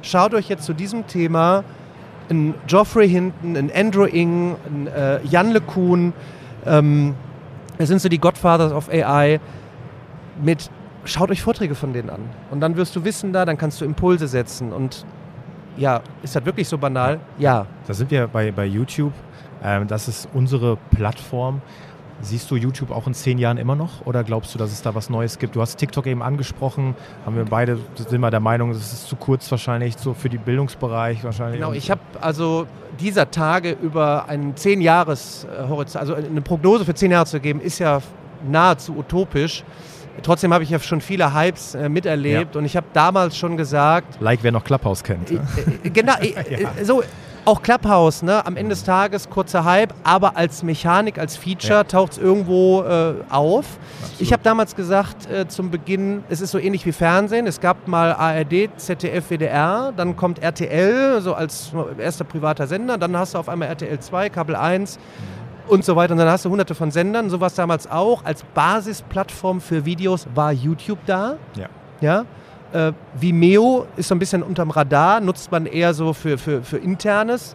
Schaut 0.00 0.32
euch 0.32 0.48
jetzt 0.48 0.64
zu 0.64 0.72
diesem 0.72 1.06
Thema 1.06 1.64
einen 2.30 2.54
Geoffrey 2.66 3.10
Hinton, 3.10 3.58
einen 3.58 3.70
Andrew 3.70 4.06
Ng, 4.06 4.56
einen 4.66 4.86
äh, 4.86 5.20
Jan 5.24 5.52
LeCun, 5.52 6.14
ähm, 6.64 7.14
das 7.76 7.88
sind 7.88 8.00
so 8.00 8.08
die 8.08 8.18
Godfathers 8.18 8.72
of 8.72 8.88
AI, 8.88 9.38
mit 10.42 10.70
schaut 11.04 11.30
euch 11.30 11.42
Vorträge 11.42 11.74
von 11.74 11.92
denen 11.92 12.08
an. 12.08 12.22
Und 12.50 12.60
dann 12.60 12.76
wirst 12.76 12.96
du 12.96 13.04
wissen 13.04 13.34
da, 13.34 13.44
dann 13.44 13.58
kannst 13.58 13.82
du 13.82 13.84
Impulse 13.84 14.28
setzen. 14.28 14.72
Und 14.72 15.04
ja, 15.76 16.00
ist 16.22 16.34
das 16.36 16.44
wirklich 16.44 16.68
so 16.68 16.78
banal? 16.78 17.20
Ja. 17.38 17.66
Da 17.86 17.94
sind 17.94 18.10
wir 18.10 18.26
bei, 18.28 18.50
bei 18.50 18.66
YouTube. 18.66 19.12
Ähm, 19.62 19.86
das 19.86 20.08
ist 20.08 20.28
unsere 20.34 20.76
Plattform. 20.90 21.60
Siehst 22.22 22.50
du 22.50 22.56
YouTube 22.56 22.90
auch 22.90 23.06
in 23.06 23.12
zehn 23.12 23.36
Jahren 23.36 23.58
immer 23.58 23.76
noch 23.76 24.06
oder 24.06 24.24
glaubst 24.24 24.54
du, 24.54 24.58
dass 24.58 24.72
es 24.72 24.80
da 24.80 24.94
was 24.94 25.10
Neues 25.10 25.38
gibt? 25.38 25.54
Du 25.54 25.60
hast 25.60 25.76
TikTok 25.76 26.06
eben 26.06 26.22
angesprochen. 26.22 26.94
Haben 27.26 27.36
wir 27.36 27.44
beide 27.44 27.78
sind 27.94 28.20
wir 28.20 28.30
der 28.30 28.40
Meinung, 28.40 28.72
das 28.72 28.92
ist 28.94 29.06
zu 29.06 29.16
kurz 29.16 29.50
wahrscheinlich 29.50 29.98
so 29.98 30.14
für 30.14 30.30
den 30.30 30.40
Bildungsbereich 30.40 31.22
wahrscheinlich. 31.24 31.60
Genau, 31.60 31.72
ich 31.72 31.90
habe 31.90 32.00
also 32.22 32.66
dieser 32.98 33.30
Tage 33.30 33.72
über 33.82 34.28
einen 34.28 34.56
zehn 34.56 34.80
Jahres 34.80 35.46
Horizont, 35.68 35.96
also 35.96 36.14
eine 36.14 36.40
Prognose 36.40 36.86
für 36.86 36.94
zehn 36.94 37.10
Jahre 37.10 37.26
zu 37.26 37.38
geben, 37.38 37.60
ist 37.60 37.80
ja 37.80 38.00
nahezu 38.48 38.96
utopisch. 38.96 39.62
Trotzdem 40.22 40.52
habe 40.52 40.64
ich 40.64 40.70
ja 40.70 40.78
schon 40.80 41.00
viele 41.00 41.34
Hypes 41.34 41.74
äh, 41.74 41.88
miterlebt 41.88 42.56
und 42.56 42.64
ich 42.64 42.76
habe 42.76 42.86
damals 42.92 43.36
schon 43.36 43.56
gesagt, 43.56 44.18
like 44.20 44.40
wer 44.42 44.52
noch 44.52 44.64
Clubhouse 44.64 45.02
kennt. 45.02 45.30
äh, 45.30 45.34
ne? 45.34 45.42
äh, 45.84 45.90
genau, 45.90 46.14
äh, 46.20 46.64
äh, 46.80 46.84
so 46.84 47.02
auch 47.44 47.62
Clubhouse, 47.62 48.22
ne? 48.24 48.44
Am 48.44 48.56
Ende 48.56 48.70
des 48.70 48.82
Tages 48.82 49.30
kurzer 49.30 49.64
Hype, 49.64 49.94
aber 50.02 50.36
als 50.36 50.64
Mechanik, 50.64 51.16
als 51.16 51.36
Feature 51.36 51.74
Ja. 51.74 51.84
taucht 51.84 52.12
es 52.12 52.18
irgendwo 52.18 52.82
äh, 52.82 53.14
auf. 53.30 53.64
Absolut. 54.00 54.20
Ich 54.20 54.32
habe 54.32 54.42
damals 54.42 54.74
gesagt, 54.74 55.30
äh, 55.30 55.46
zum 55.46 55.70
Beginn, 55.70 56.24
es 56.28 56.40
ist 56.40 56.50
so 56.50 56.58
ähnlich 56.58 56.84
wie 56.86 56.90
Fernsehen. 56.92 57.46
Es 57.46 57.60
gab 57.60 57.86
mal 57.86 58.12
ARD, 58.14 58.70
ZDF, 58.78 59.30
WDR, 59.30 59.92
dann 59.96 60.16
kommt 60.16 60.42
RTL, 60.42 61.20
so 61.20 61.34
als 61.34 61.70
erster 61.98 62.24
privater 62.24 62.66
Sender, 62.66 62.98
dann 62.98 63.16
hast 63.16 63.34
du 63.34 63.38
auf 63.38 63.48
einmal 63.48 63.68
RTL 63.68 64.00
2, 64.00 64.28
Kabel 64.30 64.56
1 64.56 64.98
und 65.68 65.84
so 65.84 65.96
weiter. 65.96 66.12
Und 66.12 66.18
dann 66.18 66.28
hast 66.28 66.44
du 66.44 66.50
hunderte 66.50 66.74
von 66.74 66.90
Sendern. 66.90 67.30
So 67.30 67.40
war 67.40 67.48
es 67.48 67.54
damals 67.54 67.90
auch. 67.90 68.24
Als 68.24 68.42
Basisplattform 68.54 69.60
für 69.60 69.84
Videos 69.84 70.26
war 70.34 70.52
YouTube 70.52 70.98
da. 71.06 71.36
Ja. 71.56 71.68
Ja. 72.00 72.24
Äh, 72.72 72.92
Vimeo 73.14 73.86
ist 73.96 74.08
so 74.08 74.14
ein 74.14 74.18
bisschen 74.18 74.42
unterm 74.42 74.70
Radar, 74.70 75.20
nutzt 75.20 75.50
man 75.52 75.66
eher 75.66 75.94
so 75.94 76.12
für, 76.12 76.36
für, 76.36 76.62
für 76.62 76.78
Internes. 76.78 77.54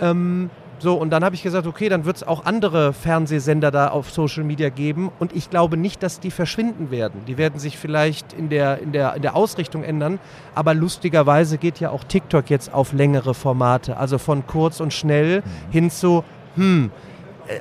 Ähm, 0.00 0.50
so, 0.78 0.94
und 0.94 1.08
dann 1.08 1.24
habe 1.24 1.34
ich 1.34 1.42
gesagt, 1.42 1.66
okay, 1.66 1.88
dann 1.88 2.04
wird 2.04 2.16
es 2.16 2.22
auch 2.22 2.44
andere 2.44 2.92
Fernsehsender 2.92 3.70
da 3.70 3.88
auf 3.88 4.10
Social 4.10 4.44
Media 4.44 4.68
geben. 4.68 5.10
Und 5.18 5.34
ich 5.34 5.48
glaube 5.48 5.78
nicht, 5.78 6.02
dass 6.02 6.20
die 6.20 6.30
verschwinden 6.30 6.90
werden. 6.90 7.22
Die 7.26 7.38
werden 7.38 7.58
sich 7.58 7.78
vielleicht 7.78 8.34
in 8.34 8.50
der, 8.50 8.80
in 8.82 8.92
der, 8.92 9.14
in 9.14 9.22
der 9.22 9.36
Ausrichtung 9.36 9.82
ändern. 9.82 10.18
Aber 10.54 10.74
lustigerweise 10.74 11.56
geht 11.56 11.80
ja 11.80 11.90
auch 11.90 12.04
TikTok 12.04 12.50
jetzt 12.50 12.74
auf 12.74 12.92
längere 12.92 13.32
Formate. 13.32 13.96
Also 13.96 14.18
von 14.18 14.46
kurz 14.46 14.80
und 14.80 14.92
schnell 14.92 15.42
hin 15.70 15.90
zu, 15.90 16.24
hm, 16.56 16.90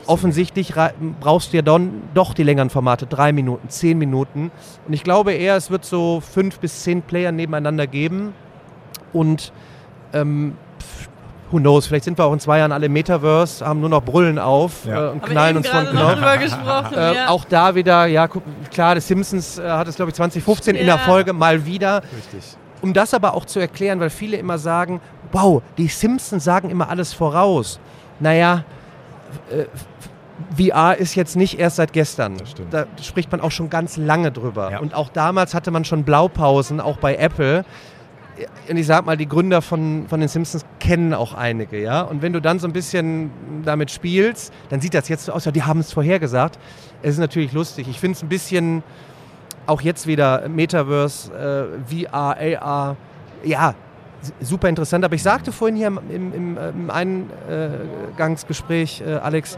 offensichtlich 0.08 0.76
ra- 0.76 0.92
brauchst 1.20 1.54
du 1.54 1.58
ja 1.58 1.62
dann 1.62 2.04
doch 2.14 2.34
die 2.34 2.44
längeren 2.44 2.70
Formate, 2.70 3.06
drei 3.06 3.32
Minuten, 3.34 3.70
zehn 3.70 3.98
Minuten. 3.98 4.52
Und 4.88 4.94
ich 4.94 5.04
glaube 5.04 5.34
eher, 5.34 5.56
es 5.56 5.70
wird 5.70 5.86
so 5.86 6.22
fünf 6.22 6.60
bis 6.60 6.84
zehn 6.84 7.02
Player 7.02 7.32
nebeneinander 7.32 7.88
geben. 7.88 8.34
Und 9.14 9.52
ähm, 10.14 10.56
who 11.52 11.58
knows, 11.58 11.88
vielleicht 11.88 12.06
sind 12.06 12.18
wir 12.18 12.26
auch 12.26 12.34
in 12.34 12.40
zwei 12.40 12.58
Jahren 12.60 12.72
alle 12.72 12.90
Metaverse, 12.90 13.66
haben 13.66 13.80
nur 13.80 13.90
noch 13.90 14.04
Brüllen 14.04 14.40
auf 14.40 14.86
Ja. 14.86 14.94
äh, 15.08 15.12
und 15.12 15.22
Haben 15.22 15.32
knallen 15.32 15.58
uns 15.58 15.68
von 15.68 15.86
Knopf. 15.86 16.14
drüber 16.16 16.38
gesprochen. 16.38 16.94
Äh, 16.98 17.16
ja. 17.16 17.28
Auch 17.30 17.46
da 17.46 17.76
wieder, 17.76 18.06
ja, 18.08 18.28
guck, 18.28 18.44
klar, 18.72 18.96
The 18.96 19.02
Simpsons 19.02 19.60
äh, 19.60 19.70
hat 19.70 19.88
es, 19.88 19.96
glaube 19.96 20.10
ich, 20.10 20.16
2015 20.16 20.76
in 20.76 20.86
der. 20.86 20.98
Folge 21.00 21.34
mal 21.34 21.66
wieder. 21.66 22.02
Richtig. 22.16 22.58
Um 22.82 22.94
das 22.94 23.14
aber 23.14 23.34
auch 23.36 23.46
zu 23.46 23.60
erklären, 23.60 24.00
weil 24.00 24.10
viele 24.10 24.38
immer 24.38 24.58
sagen, 24.58 25.00
wow, 25.32 25.62
die 25.78 25.88
Simpsons 25.88 26.44
sagen 26.44 26.70
immer 26.70 26.90
alles 26.90 27.14
voraus. 27.14 27.80
Naja, 28.20 28.60
äh, 28.60 28.64
VR 30.56 30.98
ist 30.98 31.16
jetzt 31.16 31.36
nicht 31.36 31.60
erst 31.60 31.78
seit 31.78 31.94
gestern. 31.94 32.38
Da 32.70 32.86
spricht 33.02 33.32
man 33.32 33.42
auch 33.42 33.52
schon 33.52 33.70
ganz 33.70 33.98
lange 33.98 34.32
drüber. 34.32 34.72
Ja. 34.72 34.80
Und 34.80 34.94
auch 34.94 35.10
damals 35.10 35.54
hatte 35.54 35.72
man 35.72 35.86
schon 35.86 36.04
Blaupausen, 36.04 36.82
auch 36.82 36.98
bei 36.98 37.16
Apple. 37.16 37.64
und 38.70 38.78
ich 38.78 38.86
sag 38.86 39.06
mal, 39.06 39.16
die 39.16 39.28
Gründer 39.28 39.62
von, 39.62 40.08
von 40.10 40.20
den 40.20 40.28
Simpsons 40.28 40.66
kennen 40.80 41.14
auch 41.14 41.34
einige, 41.34 41.82
ja. 41.82 42.02
Und 42.02 42.22
wenn 42.22 42.34
du 42.34 42.42
dann 42.42 42.60
so 42.60 42.68
ein 42.68 42.74
bisschen 42.74 43.32
damit 43.64 43.92
spielst, 43.92 44.54
dann 44.70 44.82
sieht 44.82 44.94
das 44.94 45.08
jetzt 45.08 45.26
so 45.26 45.32
aus, 45.32 45.46
ja, 45.46 45.52
die 45.52 45.64
haben 45.64 45.80
es 45.80 45.94
vorhergesagt. 45.94 46.60
Es 47.02 47.12
ist 47.12 47.20
natürlich 47.20 47.54
lustig. 47.54 47.88
Ich 47.88 48.00
finde 48.00 48.18
es 48.18 48.24
ein 48.24 48.30
bisschen, 48.30 48.84
auch 49.68 49.82
jetzt 49.82 50.06
wieder 50.06 50.48
Metaverse, 50.50 51.32
äh, 51.90 52.06
VR, 52.08 52.38
AR, 52.62 52.98
ja, 53.44 53.74
super 54.40 54.70
interessant. 54.70 55.06
Aber 55.06 55.16
ich 55.16 55.24
sagte 55.24 55.52
vorhin 55.52 55.76
hier 55.76 55.88
im, 55.88 56.00
im, 56.10 56.34
im, 56.34 56.58
äh, 56.58 56.92
Eingangsgespräch, 56.92 59.04
äh, 59.06 59.16
Alex, 59.16 59.58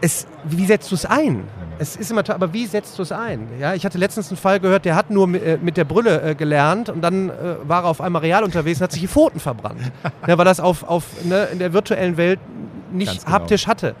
es, 0.00 0.26
wie 0.44 0.66
setzt 0.66 0.90
du 0.90 0.94
es 0.94 1.06
ein? 1.06 1.44
Es 1.78 1.96
ist 1.96 2.10
immer 2.10 2.22
toll, 2.22 2.34
aber 2.34 2.52
wie 2.52 2.66
setzt 2.66 2.98
du 2.98 3.02
es 3.02 3.12
ein? 3.12 3.48
Ja, 3.58 3.74
ich 3.74 3.84
hatte 3.84 3.98
letztens 3.98 4.28
einen 4.28 4.36
Fall 4.36 4.60
gehört, 4.60 4.84
der 4.84 4.94
hat 4.94 5.10
nur 5.10 5.28
äh, 5.34 5.58
mit 5.60 5.76
der 5.76 5.84
Brille 5.84 6.22
äh, 6.22 6.34
gelernt 6.34 6.90
und 6.90 7.00
dann 7.00 7.30
war 7.64 7.84
er 7.84 7.88
auf 7.88 8.00
einmal 8.00 8.22
real 8.22 8.44
unterwegs 8.44 8.78
und 8.78 8.84
hat 8.84 8.92
sich 8.92 9.00
die 9.00 9.08
Pfoten 9.08 9.40
verbrannt. 9.40 9.80
ja, 10.26 10.38
weil 10.38 10.44
das 10.44 10.60
auf, 10.60 10.84
auf, 10.84 11.04
ne, 11.24 11.48
in 11.52 11.58
der 11.58 11.72
virtuellen 11.72 12.16
Welt 12.16 12.40
nicht 12.92 13.24
genau. 13.24 13.32
haptisch 13.32 13.66
hatte. 13.66 13.94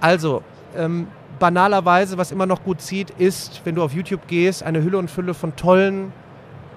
Also, 0.00 0.42
ähm, 0.76 1.08
banalerweise, 1.38 2.18
was 2.18 2.32
immer 2.32 2.46
noch 2.46 2.64
gut 2.64 2.80
zieht, 2.80 3.10
ist, 3.10 3.62
wenn 3.64 3.74
du 3.74 3.82
auf 3.82 3.92
YouTube 3.92 4.26
gehst, 4.26 4.62
eine 4.62 4.82
Hülle 4.82 4.98
und 4.98 5.10
Fülle 5.10 5.34
von 5.34 5.56
tollen 5.56 6.12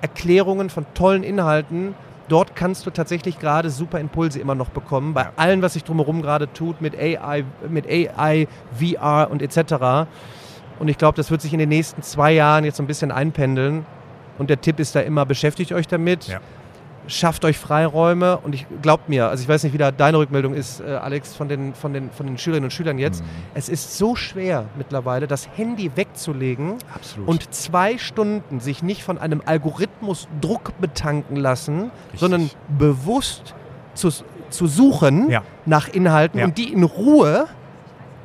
Erklärungen, 0.01 0.69
von 0.69 0.85
tollen 0.93 1.23
Inhalten. 1.23 1.95
Dort 2.27 2.55
kannst 2.55 2.85
du 2.85 2.91
tatsächlich 2.91 3.39
gerade 3.39 3.69
super 3.69 3.99
Impulse 3.99 4.39
immer 4.39 4.55
noch 4.55 4.69
bekommen, 4.69 5.13
bei 5.13 5.23
Ja. 5.23 5.31
allem, 5.35 5.61
was 5.61 5.73
sich 5.73 5.83
drumherum 5.83 6.21
gerade 6.21 6.51
tut 6.53 6.79
mit 6.81 6.97
AI, 6.97 7.43
mit 7.67 7.85
AI, 7.87 8.47
VR 8.71 9.27
und 9.29 9.41
etc. 9.41 10.07
Und 10.79 10.87
ich 10.87 10.97
glaube, 10.97 11.15
das 11.17 11.29
wird 11.29 11.41
sich 11.41 11.51
in 11.53 11.59
den 11.59 11.69
nächsten 11.69 12.01
zwei 12.03 12.31
Jahren 12.31 12.63
jetzt 12.63 12.77
so 12.77 12.83
ein 12.83 12.87
bisschen 12.87 13.11
einpendeln. 13.11 13.85
Und 14.37 14.49
der 14.49 14.61
Tipp 14.61 14.79
ist 14.79 14.95
da 14.95 15.01
immer, 15.01 15.25
beschäftigt 15.25 15.71
euch 15.73 15.87
damit, 15.87 16.27
Ja. 16.27 16.39
Schafft 17.07 17.45
euch 17.45 17.57
Freiräume 17.57 18.37
und 18.37 18.53
ich 18.55 18.65
glaubt 18.81 19.09
mir, 19.09 19.29
also 19.29 19.41
ich 19.41 19.49
weiß 19.49 19.63
nicht, 19.63 19.73
wie 19.73 19.77
da 19.77 19.91
deine 19.91 20.17
Rückmeldung 20.17 20.53
ist, 20.53 20.81
äh, 20.81 20.91
Alex, 20.93 21.35
von 21.35 21.47
den, 21.47 21.73
von, 21.73 21.93
den, 21.93 22.11
von 22.11 22.25
den 22.25 22.37
Schülerinnen 22.37 22.65
und 22.65 22.71
Schülern 22.71 22.97
jetzt. 22.97 23.21
Mhm. 23.23 23.27
Es 23.53 23.69
ist 23.69 23.97
so 23.97 24.15
schwer 24.15 24.65
mittlerweile, 24.77 25.27
das 25.27 25.47
Handy 25.55 25.91
wegzulegen 25.95 26.75
Absolut. 26.93 27.27
und 27.27 27.53
zwei 27.53 27.97
Stunden 27.97 28.59
sich 28.59 28.83
nicht 28.83 29.03
von 29.03 29.17
einem 29.17 29.41
Algorithmus 29.45 30.27
Druck 30.39 30.79
betanken 30.79 31.35
lassen, 31.37 31.91
Richtig. 32.05 32.19
sondern 32.19 32.49
bewusst 32.77 33.55
zu, 33.93 34.09
zu 34.49 34.67
suchen 34.67 35.29
Ja. 35.29 35.43
nach 35.65 35.87
Inhalten 35.89 36.39
Ja. 36.39 36.45
und 36.45 36.57
die 36.57 36.71
in 36.71 36.83
Ruhe 36.83 37.47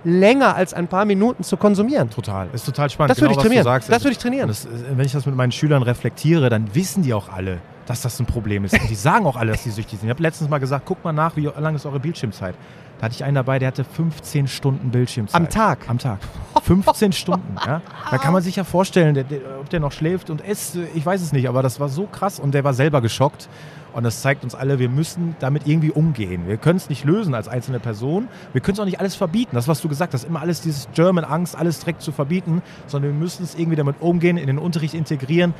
länger 0.05 0.55
als 0.55 0.73
ein 0.73 0.87
paar 0.87 1.05
Minuten 1.05 1.43
zu 1.43 1.57
konsumieren. 1.57 2.11
Total. 2.11 2.49
Ist 2.53 2.65
total 2.65 2.89
spannend. 2.91 3.11
Das 3.11 3.21
würde 3.21 3.31
genau, 3.31 3.33
ich 3.33 3.37
was 3.39 3.43
du 3.43 3.49
trainieren. 3.49 3.83
Das 3.89 4.05
würde 4.05 4.13
ich 4.13 4.19
trainieren. 4.19 4.49
Das, 4.49 4.69
wenn 4.97 5.05
ich 5.05 5.13
das 5.13 5.27
mit 5.27 5.35
meinen 5.35 5.51
Schülern 5.51 5.83
reflektiere, 5.83 6.49
dann 6.49 6.73
wissen 6.75 7.03
die 7.03 7.13
auch 7.13 7.29
alle, 7.29 7.59
dass 7.87 8.03
das 8.03 8.19
ein 8.21 8.27
Problem 8.27 8.65
ist. 8.65 8.79
Und 8.79 8.91
die 8.91 8.95
sagen 8.95 9.27
auch 9.27 9.37
alle, 9.37 9.53
dass 9.53 9.63
die 9.63 9.71
süchtig 9.71 9.99
sind. 9.99 10.09
Ich 10.09 10.11
habe 10.11 10.23
letztens 10.23 10.51
mal 10.51 10.59
gesagt, 10.59 10.85
guck 10.87 11.03
mal 11.05 11.13
nach, 11.13 11.37
wie 11.37 11.47
lang 11.47 11.75
ist 11.75 11.87
eure 11.87 12.01
Bildschirmzeit. 12.01 12.55
Da 12.99 13.07
hatte 13.07 13.15
ich 13.15 13.25
einen 13.25 13.35
dabei, 13.35 13.59
der 13.59 13.69
hatte 13.69 13.85
15 13.85 14.49
Stunden 14.49 14.91
Bildschirmzeit. 14.91 15.41
Am 15.41 15.49
Tag. 15.49 15.89
Am 15.89 15.99
Tag. 15.99 16.19
15 16.63 17.13
Stunden. 17.13 17.57
Ja? 17.65 17.83
Da 18.11 18.19
kann 18.19 18.33
man 18.33 18.43
sich 18.43 18.57
ja 18.57 18.65
vorstellen, 18.65 19.15
der, 19.15 19.25
der, 19.25 19.41
ob 19.61 19.69
der 19.69 19.81
noch 19.81 19.93
schläft 19.93 20.31
und 20.31 20.41
isst, 20.41 20.79
ich 20.95 21.05
weiß 21.05 21.21
es 21.21 21.33
nicht, 21.33 21.49
aber 21.49 21.63
das 21.63 21.79
war 21.81 21.89
so 21.89 22.07
krass 22.07 22.41
und 22.41 22.55
der 22.55 22.65
war 22.65 22.75
selber 22.75 23.01
geschockt. 23.01 23.49
Und 23.97 24.03
das 24.03 24.21
zeigt 24.21 24.45
uns 24.45 24.55
alle, 24.55 24.79
wir 24.79 24.91
müssen 24.91 25.37
damit 25.41 25.67
irgendwie 25.67 25.91
umgehen. 25.91 26.47
Wir 26.47 26.59
können 26.59 26.77
es 26.77 26.91
nicht 26.91 27.05
lösen 27.05 27.35
als 27.35 27.49
einzelne 27.49 27.81
Person. 27.81 28.29
Wir 28.53 28.61
können 28.61 28.75
es 28.75 28.81
auch 28.81 28.85
nicht 28.85 29.01
alles 29.01 29.15
verbieten. 29.15 29.57
Das, 29.57 29.69
was 29.69 29.81
du 29.81 29.89
gesagt 29.89 30.13
hast, 30.13 30.25
immer 30.25 30.43
alles 30.43 30.61
dieses 30.61 30.87
German 30.93 31.25
Angst, 31.25 31.57
alles 31.57 31.79
direkt 31.81 32.03
zu 32.03 32.13
verbieten, 32.13 32.61
sondern 32.87 33.13
wir 33.13 33.19
müssen 33.19 33.43
es 33.43 33.55
irgendwie 33.55 33.77
damit 33.77 33.97
umgehen, 34.01 34.37
in 34.37 34.49
den 34.49 34.59
Unterricht 34.59 34.93
integrieren, 34.93 35.55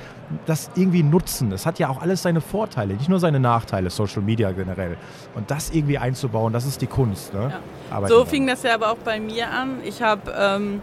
das 0.45 0.71
irgendwie 0.75 1.03
nutzen. 1.03 1.49
Das 1.49 1.65
hat 1.65 1.79
ja 1.79 1.89
auch 1.89 2.03
alles 2.03 2.21
seine 2.21 2.43
Vorteile, 2.43 2.93
nicht 2.93 3.09
nur 3.09 3.21
seine 3.21 3.41
Nachteile, 3.41 3.89
Social 3.89 4.21
Media 4.21 4.53
generell. 4.53 4.99
Und 5.35 5.51
das 5.51 5.71
irgendwie 5.71 5.97
einzubauen, 5.97 6.53
das 6.53 6.67
ist 6.67 6.83
die 6.83 6.89
Kunst. 6.89 7.26
Ne? 7.33 7.53
Ja. 7.91 8.09
So 8.09 8.25
fing 8.25 8.47
das 8.47 8.63
ja 8.63 8.75
aber 8.75 8.91
auch 8.91 8.99
bei 8.99 9.21
mir 9.21 9.51
an. 9.51 9.79
Ich 9.85 10.03
habe 10.03 10.33
ähm, 10.37 10.83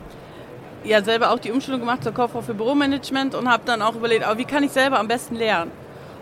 ja 0.83 1.03
selber 1.03 1.31
auch 1.31 1.39
die 1.39 1.51
Umschulung 1.51 1.79
gemacht 1.79 2.03
zur 2.03 2.13
Kauffrau 2.13 2.41
für 2.41 2.53
Büromanagement 2.53 3.35
und 3.35 3.49
habe 3.49 3.63
dann 3.65 3.81
auch 3.81 3.95
überlegt, 3.95 4.25
wie 4.37 4.45
kann 4.45 4.63
ich 4.63 4.71
selber 4.71 4.99
am 4.99 5.07
besten 5.07 5.35
lernen? 5.35 5.71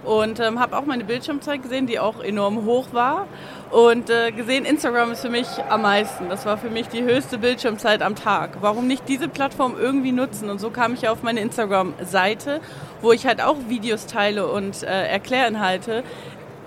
Und 0.04 0.40
ähm, 0.40 0.60
habe 0.60 0.76
auch 0.78 0.86
meine 0.86 1.04
Bildschirmzeit 1.04 1.62
gesehen, 1.62 1.86
die 1.86 2.00
auch 2.00 2.24
enorm 2.24 2.66
hoch 2.66 2.88
war. 2.92 3.28
Und 3.70 4.10
äh, 4.10 4.32
gesehen, 4.32 4.66
Instagram 4.66 5.12
ist 5.12 5.22
für 5.22 5.30
mich 5.30 5.48
am 5.70 5.84
meisten. 5.84 6.28
Das 6.28 6.46
war 6.46 6.58
für 6.58 6.72
mich 6.72 6.88
die 6.88 7.04
höchste 7.04 7.38
Bildschirmzeit 7.38 8.02
am 8.02 8.16
Tag. 8.16 8.58
Warum 8.62 8.88
nicht 8.88 9.08
diese 9.08 9.28
Plattform 9.28 9.76
irgendwie 9.80 10.12
nutzen? 10.12 10.50
Und 10.50 10.60
so 10.60 10.72
kam 10.72 10.96
ich 10.96 11.08
auf 11.08 11.22
meine 11.22 11.40
Instagram-Seite, 11.42 12.62
wo 13.02 13.12
ich 13.12 13.28
halt 13.28 13.44
auch 13.44 13.58
Videos 13.68 14.08
teile 14.08 14.48
und 14.48 14.82
äh, 14.82 15.08
Erklärinhalte. 15.08 16.04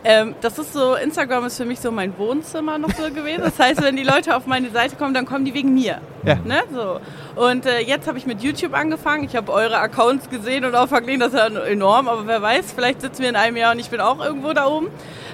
Ähm, 0.07 0.35
das 0.43 0.59
ist 0.59 0.75
so, 0.75 0.95
Instagram 0.97 1.47
ist 1.47 1.57
für 1.57 1.65
mich 1.65 1.81
so 1.81 1.91
mein 1.91 2.17
Wohnzimmer 2.19 2.77
noch 2.77 2.91
so 2.91 3.05
gewesen. 3.05 3.41
Das 3.43 3.59
heißt, 3.59 3.83
wenn 3.83 3.97
die 3.97 4.05
Leute 4.05 4.37
auf 4.37 4.47
meine 4.47 4.69
Seite 4.71 4.97
kommen, 4.97 5.15
dann 5.15 5.25
kommen 5.25 5.47
die 5.47 5.55
wegen 5.55 5.73
mir. 5.73 5.99
Ja. 6.25 6.35
Ne? 6.45 6.63
So. 6.73 7.01
Und 7.41 7.65
äh, 7.65 7.81
jetzt 7.81 8.07
habe 8.07 8.19
ich 8.19 8.27
mit 8.27 8.43
YouTube 8.43 8.75
angefangen. 8.75 9.25
Ich 9.25 9.35
habe 9.35 9.51
eure 9.51 9.79
Accounts 9.79 10.29
gesehen 10.29 10.67
und 10.67 10.75
auch 10.75 10.89
verglichen, 10.89 11.21
das 11.21 11.33
ist 11.33 11.39
ja 11.39 11.47
enorm. 11.47 12.09
Aber 12.09 12.27
wer 12.27 12.43
weiß, 12.43 12.73
vielleicht 12.73 13.01
sitzen 13.01 13.23
wir 13.23 13.31
in 13.31 13.37
einem 13.37 13.57
Jahr 13.57 13.73
und 13.73 13.79
ich 13.79 13.89
bin 13.89 14.01
auch 14.01 14.23
irgendwo 14.23 14.53
da 14.53 14.67
oben. 14.67 14.89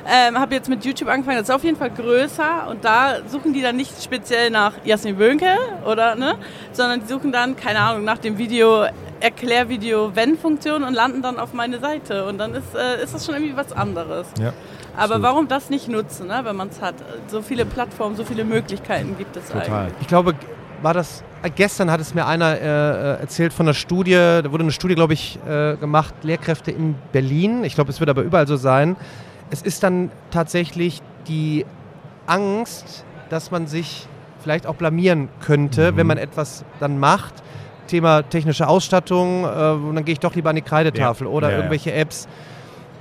Ähm, 0.09 0.39
habe 0.39 0.55
jetzt 0.55 0.69
mit 0.69 0.85
YouTube 0.85 1.09
angefangen. 1.09 1.39
Das 1.39 1.49
ist 1.49 1.55
auf 1.55 1.65
jeden 1.65 1.77
Fall 1.77 1.91
größer. 1.91 2.69
Und 2.71 2.85
da 2.85 3.17
suchen 3.27 3.53
die 3.53 3.63
dann 3.63 3.77
nicht 3.77 4.01
speziell 4.01 4.51
nach 4.51 4.75
Jasmin 4.85 5.17
Böhnke 5.17 5.57
oder 5.85 6.15
ne, 6.15 6.37
sondern 6.73 7.01
die 7.01 7.07
suchen 7.07 7.33
dann 7.33 7.57
keine 7.57 7.81
Ahnung 7.81 8.05
nach 8.05 8.19
dem 8.19 8.39
Video 8.39 8.87
Erklärvideo 9.21 10.15
Wenn-Funktion 10.15 10.83
und 10.85 10.95
landen 10.95 11.23
dann 11.23 11.39
auf 11.39 11.53
meine 11.53 11.79
Seite. 11.79 12.27
Und 12.27 12.39
dann 12.39 12.55
ist, 12.55 12.75
äh, 12.75 13.03
ist 13.03 13.15
das 13.15 13.25
schon 13.27 13.35
irgendwie 13.35 13.57
was 13.57 13.73
anderes. 13.73 14.27
Ja. 14.39 14.53
Aber 14.95 15.03
Absolut. 15.17 15.23
warum 15.23 15.49
das 15.49 15.71
nicht 15.71 15.89
nutzen, 15.89 16.27
ne, 16.27 16.41
wenn 16.43 16.57
man 16.57 16.69
es 16.69 16.81
hat? 16.81 16.95
So 17.29 17.43
viele 17.43 17.65
Plattformen, 17.65 18.17
so 18.17 18.25
viele 18.25 18.45
Möglichkeiten 18.45 19.17
gibt 19.17 19.37
es 19.37 19.47
Total. 19.49 19.69
eigentlich. 19.85 19.95
Ich 20.01 20.07
glaube, 20.09 20.35
war 20.83 20.95
das 20.95 21.23
äh, 21.43 21.51
gestern 21.51 21.91
hat 21.91 22.01
es 22.01 22.15
mir 22.15 22.27
einer 22.27 22.59
äh, 22.61 22.65
äh, 23.17 23.21
erzählt 23.21 23.53
von 23.53 23.67
einer 23.67 23.75
Studie, 23.75 24.13
da 24.13 24.51
wurde 24.51 24.63
eine 24.65 24.73
Studie, 24.73 24.95
glaube 24.95 25.15
ich, 25.15 25.39
äh, 25.49 25.77
gemacht, 25.77 26.13
Lehrkräfte 26.23 26.71
in 26.71 26.97
Berlin. 27.13 27.65
Ich 27.65 27.75
glaube, 27.75 27.91
es 27.91 28.01
wird 28.01 28.11
aber 28.11 28.23
überall 28.23 28.47
so 28.47 28.57
sein. 28.57 28.97
Es 29.51 29.63
ist 29.63 29.83
dann 29.83 30.11
tatsächlich 30.31 31.01
die 31.29 31.65
Angst, 32.27 33.05
dass 33.31 33.51
man 33.51 33.67
sich 33.67 34.07
vielleicht 34.43 34.67
auch 34.67 34.75
blamieren 34.75 35.29
könnte, 35.41 35.93
Mhm. 35.93 35.97
wenn 35.97 36.07
man 36.07 36.19
etwas 36.19 36.65
dann 36.79 36.99
macht. 36.99 37.35
Thema 37.91 38.23
technische 38.23 38.67
Ausstattung, 38.69 39.45
äh, 39.45 39.73
und 39.73 39.95
dann 39.97 40.05
gehe 40.05 40.13
ich 40.13 40.21
doch 40.21 40.35
lieber 40.35 40.51
an 40.51 40.57
die 40.57 40.63
Kreidetafel 40.63 41.27
Ja. 41.27 41.33
oder 41.33 41.51
Ja, 41.51 41.57
irgendwelche 41.57 41.93
Apps. 41.93 42.29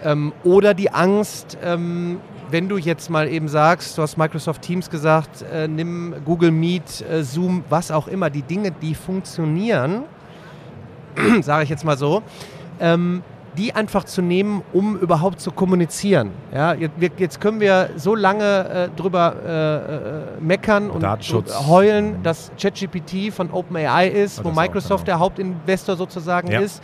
Ähm, 0.03 0.33
oder 0.43 0.73
die 0.73 0.91
Angst, 0.91 1.57
ähm, 1.63 2.19
wenn 2.51 2.67
du 2.69 2.77
jetzt 2.77 3.09
mal 3.09 3.27
eben 3.27 3.47
sagst, 3.47 3.97
du 3.97 4.01
hast 4.01 4.17
Microsoft 4.17 4.61
Teams 4.61 4.89
gesagt, 4.89 5.43
äh, 5.43 5.67
nimm 5.67 6.15
Google 6.25 6.51
Meet, 6.51 7.01
äh, 7.09 7.23
Zoom, 7.23 7.63
was 7.69 7.91
auch 7.91 8.07
immer, 8.07 8.29
die 8.29 8.41
Dinge, 8.41 8.71
die 8.71 8.95
funktionieren, 8.95 10.03
sage 11.41 11.63
ich 11.63 11.69
jetzt 11.69 11.83
mal 11.85 11.97
so, 11.97 12.23
ähm, 12.79 13.21
die 13.59 13.75
einfach 13.75 14.05
zu 14.05 14.21
nehmen, 14.21 14.63
um 14.71 14.97
überhaupt 14.97 15.41
zu 15.41 15.51
kommunizieren. 15.51 16.31
Ja, 16.53 16.73
jetzt, 16.73 17.41
können 17.41 17.59
wir 17.59 17.89
so 17.97 18.15
lange 18.15 18.89
äh, 18.93 18.97
drüber 18.97 19.35
äh, 19.45 19.75
äh, 19.75 20.41
meckern 20.41 20.89
und 20.89 21.01
drüber 21.03 21.67
heulen, 21.67 22.23
dass 22.23 22.51
ChatGPT 22.59 23.33
von 23.33 23.51
OpenAI 23.51 24.07
ist, 24.07 24.37
Ja, 24.37 24.45
wo 24.45 24.49
das 24.49 24.57
auch, 24.57 24.61
Microsoft 24.61 25.05
genau. 25.05 25.17
der 25.17 25.19
Hauptinvestor 25.19 25.97
sozusagen 25.97 26.49
Ja. 26.49 26.61
ist. 26.61 26.81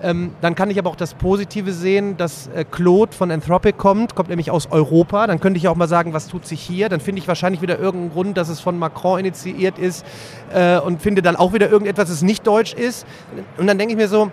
Ähm, 0.00 0.32
dann 0.40 0.54
kann 0.54 0.70
ich 0.70 0.78
aber 0.78 0.90
auch 0.90 0.96
das 0.96 1.14
Positive 1.14 1.72
sehen, 1.72 2.16
dass 2.16 2.48
äh, 2.48 2.64
Claude 2.68 3.12
von 3.12 3.30
Anthropic 3.30 3.76
kommt, 3.78 4.14
kommt 4.14 4.28
nämlich 4.28 4.50
aus 4.50 4.68
Europa. 4.70 5.26
Dann 5.26 5.38
könnte 5.40 5.58
ich 5.58 5.66
auch 5.68 5.76
mal 5.76 5.86
sagen, 5.88 6.12
was 6.12 6.28
tut 6.28 6.46
sich 6.46 6.60
hier. 6.60 6.88
Dann 6.88 7.00
finde 7.00 7.20
ich 7.20 7.28
wahrscheinlich 7.28 7.62
wieder 7.62 7.78
irgendeinen 7.78 8.12
Grund, 8.12 8.36
dass 8.36 8.48
es 8.48 8.60
von 8.60 8.78
Macron 8.78 9.20
initiiert 9.20 9.78
ist 9.78 10.04
äh, 10.52 10.78
und 10.78 11.02
finde 11.02 11.22
dann 11.22 11.36
auch 11.36 11.52
wieder 11.52 11.68
irgendetwas, 11.68 12.08
das 12.08 12.22
nicht 12.22 12.46
deutsch 12.46 12.74
ist. 12.74 13.06
Und 13.58 13.66
dann 13.68 13.78
denke 13.78 13.92
ich 13.94 13.98
mir 13.98 14.08
so, 14.08 14.30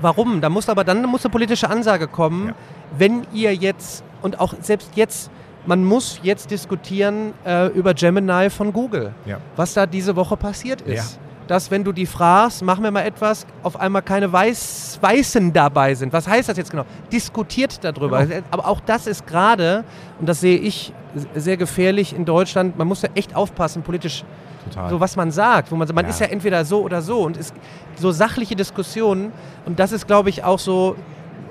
warum? 0.00 0.40
Da 0.40 0.48
muss 0.48 0.68
aber 0.68 0.84
dann 0.84 1.02
muss 1.06 1.24
eine 1.24 1.32
politische 1.32 1.68
Ansage 1.70 2.08
kommen, 2.08 2.48
Ja. 2.48 2.54
wenn 2.98 3.26
ihr 3.32 3.54
jetzt 3.54 4.04
und 4.22 4.40
auch 4.40 4.54
selbst 4.60 4.90
jetzt 4.94 5.30
man 5.68 5.84
muss 5.84 6.20
jetzt 6.22 6.52
diskutieren 6.52 7.32
äh, 7.44 7.66
über 7.68 7.92
Gemini 7.92 8.50
von 8.50 8.72
Google, 8.72 9.12
Ja. 9.24 9.38
was 9.56 9.74
da 9.74 9.84
diese 9.84 10.14
Woche 10.14 10.36
passiert 10.36 10.80
ist. 10.82 11.16
Ja. 11.16 11.20
Dass, 11.48 11.70
wenn 11.72 11.82
du 11.84 11.92
die 11.92 12.06
fragst, 12.06 12.62
machen 12.62 12.82
wir 12.84 12.90
mal 12.92 13.02
etwas, 13.02 13.46
auf 13.64 13.78
einmal 13.78 14.02
keine 14.02 14.32
Weiß 14.32 14.98
Weißen 15.00 15.52
dabei 15.52 15.94
sind. 15.94 16.12
Was 16.12 16.26
heißt 16.28 16.48
das 16.48 16.56
jetzt 16.56 16.70
genau? 16.70 16.84
Diskutiert 17.12 17.82
darüber. 17.82 18.24
Genau. 18.26 18.42
Aber 18.52 18.66
auch 18.68 18.80
das 18.80 19.06
ist 19.08 19.26
gerade, 19.26 19.84
und 20.20 20.28
das 20.28 20.40
sehe 20.40 20.56
ich 20.58 20.92
sehr 21.34 21.56
gefährlich 21.56 22.14
in 22.14 22.24
Deutschland, 22.24 22.76
man 22.78 22.86
muss 22.86 23.00
da 23.00 23.08
echt 23.14 23.34
aufpassen, 23.34 23.82
politisch 23.82 24.24
Total. 24.70 24.90
so 24.90 25.00
was 25.00 25.16
man 25.16 25.30
sagt, 25.30 25.70
wo 25.72 25.76
man 25.76 25.88
man 25.94 26.04
Ja. 26.04 26.10
ist 26.10 26.20
ja 26.20 26.26
entweder 26.26 26.64
so 26.64 26.82
oder 26.82 27.02
so 27.02 27.20
und 27.22 27.36
ist 27.36 27.54
so 27.96 28.10
sachliche 28.10 28.56
Diskussionen 28.56 29.32
und 29.64 29.78
das 29.78 29.92
ist 29.92 30.06
glaube 30.06 30.28
ich 30.30 30.44
auch 30.44 30.58
so 30.58 30.96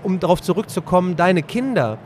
um 0.04 0.20
darauf 0.20 0.42
zurückzukommen, 0.42 1.16
deine 1.16 1.42
Kinder. 1.42 1.98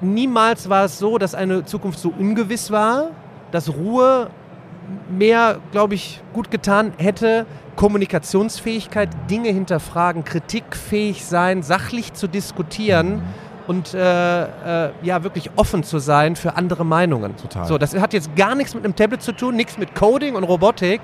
Niemals 0.00 0.68
war 0.68 0.86
es 0.86 0.98
so, 0.98 1.18
dass 1.18 1.34
eine 1.34 1.64
Zukunft 1.64 1.98
so 1.98 2.12
ungewiss 2.18 2.70
war, 2.70 3.10
dass 3.50 3.72
Ruhe 3.74 4.30
mehr, 5.08 5.58
glaube 5.70 5.94
ich, 5.94 6.20
gut 6.32 6.50
getan 6.50 6.92
hätte. 6.98 7.46
Kommunikationsfähigkeit, 7.76 9.08
Dinge 9.30 9.50
hinterfragen, 9.50 10.24
kritikfähig 10.24 11.24
sein, 11.24 11.62
sachlich 11.62 12.12
zu 12.14 12.26
diskutieren. 12.26 13.16
Mhm. 13.16 13.22
Und 13.66 13.94
äh, 13.94 14.86
äh, 14.86 14.90
ja, 15.02 15.22
wirklich 15.22 15.50
offen 15.56 15.84
zu 15.84 15.98
sein 15.98 16.34
für 16.36 16.56
andere 16.56 16.84
Meinungen. 16.84 17.36
Total. 17.36 17.64
So, 17.66 17.78
das 17.78 17.94
hat 17.94 18.12
jetzt 18.12 18.34
gar 18.34 18.54
nichts 18.54 18.74
mit 18.74 18.84
einem 18.84 18.96
Tablet 18.96 19.22
zu 19.22 19.32
tun, 19.32 19.54
nichts 19.54 19.78
mit 19.78 19.94
Coding 19.94 20.34
und 20.34 20.44
Robotik. 20.44 21.00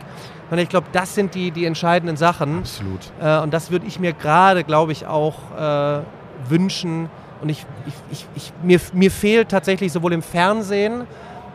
sondern 0.51 0.65
ich 0.65 0.69
glaube, 0.69 0.89
das 0.93 1.15
sind 1.15 1.35
die, 1.35 1.51
die 1.51 1.65
entscheidenden 1.67 2.17
Sachen. 2.17 2.59
Absolut. 2.59 3.01
Äh, 3.21 3.39
und 3.41 3.55
das 3.55 3.71
würde 3.71 3.87
ich 3.87 4.01
mir 4.01 4.13
gerade, 4.13 4.65
glaube 4.65 4.93
ich, 4.93 5.07
auch 5.07 5.35
äh, 5.57 6.01
wünschen. 6.49 7.09
Und 7.41 7.49
ich, 7.51 7.65
ich, 7.87 7.95
ich, 8.11 8.27
ich, 8.35 8.53
mir, 8.63 8.81
mir 8.93 9.11
fehlt 9.11 9.51
tatsächlich 9.51 9.93
sowohl 9.93 10.13
im 10.13 10.23
Fernsehen 10.23 11.07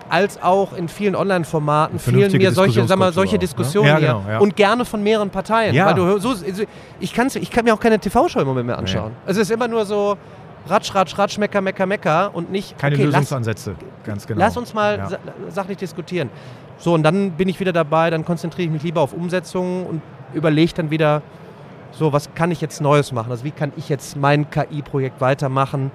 als 0.09 0.41
auch 0.43 0.73
in 0.73 0.89
vielen 0.89 1.15
Online-Formaten 1.15 1.97
fehlen 1.97 2.31
mir 2.31 2.51
solche, 2.51 2.85
sag 2.85 2.99
mal, 2.99 3.11
solche 3.13 3.31
auch, 3.31 3.33
ne? 3.33 3.39
Diskussionen 3.39 3.87
Ja, 3.87 3.97
hier. 3.97 4.07
genau, 4.09 4.23
ja. 4.29 4.37
Und 4.39 4.55
gerne 4.55 4.85
von 4.85 5.01
mehreren 5.01 5.29
Parteien. 5.29 5.73
Ja. 5.73 5.87
Weil 5.87 5.95
du 5.95 6.19
so, 6.19 6.29
also 6.29 6.63
ich, 6.99 7.13
kann's, 7.13 7.35
ich 7.35 7.49
kann 7.49 7.65
mir 7.65 7.73
auch 7.73 7.79
keine 7.79 7.97
TV-Show 7.97 8.39
im 8.39 8.47
Moment 8.47 8.67
mehr 8.67 8.77
anschauen. 8.77 9.13
Es 9.25 9.37
ist 9.37 9.49
immer 9.49 9.67
nur 9.67 9.85
so 9.85 10.17
Ratsch, 10.67 10.93
Ratsch, 10.95 11.17
Ratsch, 11.17 11.37
Mecker, 11.37 11.61
Mecker, 11.61 11.85
Mecker 11.85 12.31
und 12.33 12.51
nicht, 12.51 12.77
Keine 12.77 12.95
okay, 12.95 13.03
lass, 13.05 13.13
Lösungsansätze. 13.13 13.75
Ganz 14.05 14.25
genau. 14.27 14.39
lass 14.39 14.55
uns 14.57 14.73
mal 14.73 14.97
Ja. 14.97 15.09
sa 15.09 15.17
sachlich 15.49 15.77
diskutieren. 15.77 16.29
So, 16.77 16.93
und 16.93 17.03
dann 17.03 17.31
bin 17.31 17.49
ich 17.49 17.59
wieder 17.59 17.73
dabei, 17.73 18.09
dann 18.09 18.25
konzentriere 18.25 18.67
ich 18.67 18.71
mich 18.71 18.83
lieber 18.83 19.01
auf 19.01 19.13
Umsetzungen 19.13 19.85
und 19.85 20.01
überlege 20.33 20.73
dann 20.73 20.89
wieder, 20.89 21.21
so, 21.91 22.11
was 22.11 22.33
kann 22.33 22.49
ich 22.51 22.59
jetzt 22.61 22.81
Neues 22.81 23.11
machen? 23.11 23.29
Also 23.31 23.43
wie 23.43 23.51
kann 23.51 23.71
ich 23.77 23.87
jetzt 23.89 24.15
mein 24.17 24.49
KI-Projekt 24.49 25.21
weitermachen, 25.21 25.91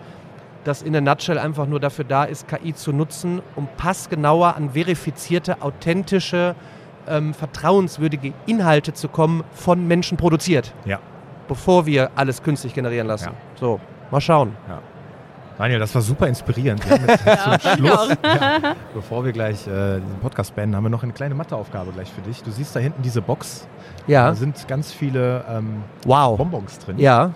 das 0.65 0.83
in 0.83 0.93
der 0.93 1.03
Nutshell 1.03 1.39
einfach 1.39 1.67
nur 1.67 1.81
dafür 1.81 2.05
da 2.05 2.25
ist, 2.25 2.47
KI 2.47 2.75
zu 2.75 2.93
nutzen, 2.93 3.41
um 3.57 3.69
passgenauer 3.77 4.55
an 4.57 4.71
verifizierte, 4.75 5.61
authentische, 5.63 6.55
ähm, 7.09 7.33
vertrauenswürdige 7.35 8.33
Inhalte 8.47 8.93
zu 8.93 9.09
kommen, 9.09 9.43
von 9.55 9.89
Menschen 9.89 10.17
produziert, 10.19 10.73
Ja. 10.85 10.99
bevor 11.49 11.87
wir 11.87 12.11
alles 12.17 12.43
künstlich 12.43 12.75
generieren 12.75 13.07
lassen. 13.07 13.31
Ja. 13.31 13.35
So, 13.59 13.81
mal 14.11 14.21
schauen. 14.21 14.57
Daniel, 15.59 15.81
das 15.81 15.93
war 15.93 16.03
super 16.03 16.29
inspirierend. 16.29 16.89
Wir 16.89 16.99
haben 16.99 17.07
jetzt 17.09 17.27
Ja, 17.27 17.59
zum 17.59 17.73
Schluss, 17.79 18.09
ja, 18.23 18.75
bevor 18.95 19.25
wir 19.25 19.33
gleich 19.33 19.67
äh, 19.67 19.99
diesen 19.99 20.19
Podcast 20.23 20.55
beenden, 20.55 20.77
haben 20.77 20.85
wir 20.85 20.91
noch 20.91 21.03
eine 21.03 21.13
kleine 21.13 21.35
Matheaufgabe 21.35 21.91
gleich 21.91 22.13
für 22.13 22.21
dich. 22.21 22.43
Du 22.45 22.53
siehst 22.53 22.77
da 22.77 22.81
hinten 22.81 23.03
diese 23.03 23.21
Box. 23.21 23.67
Ja, 24.07 24.29
Da 24.29 24.35
sind 24.37 24.69
ganz 24.69 24.93
viele 24.93 25.45
ähm, 25.51 25.83
wow. 26.05 26.39
Bonbons 26.39 26.79
drin. 26.79 26.99
Ja, 26.99 27.33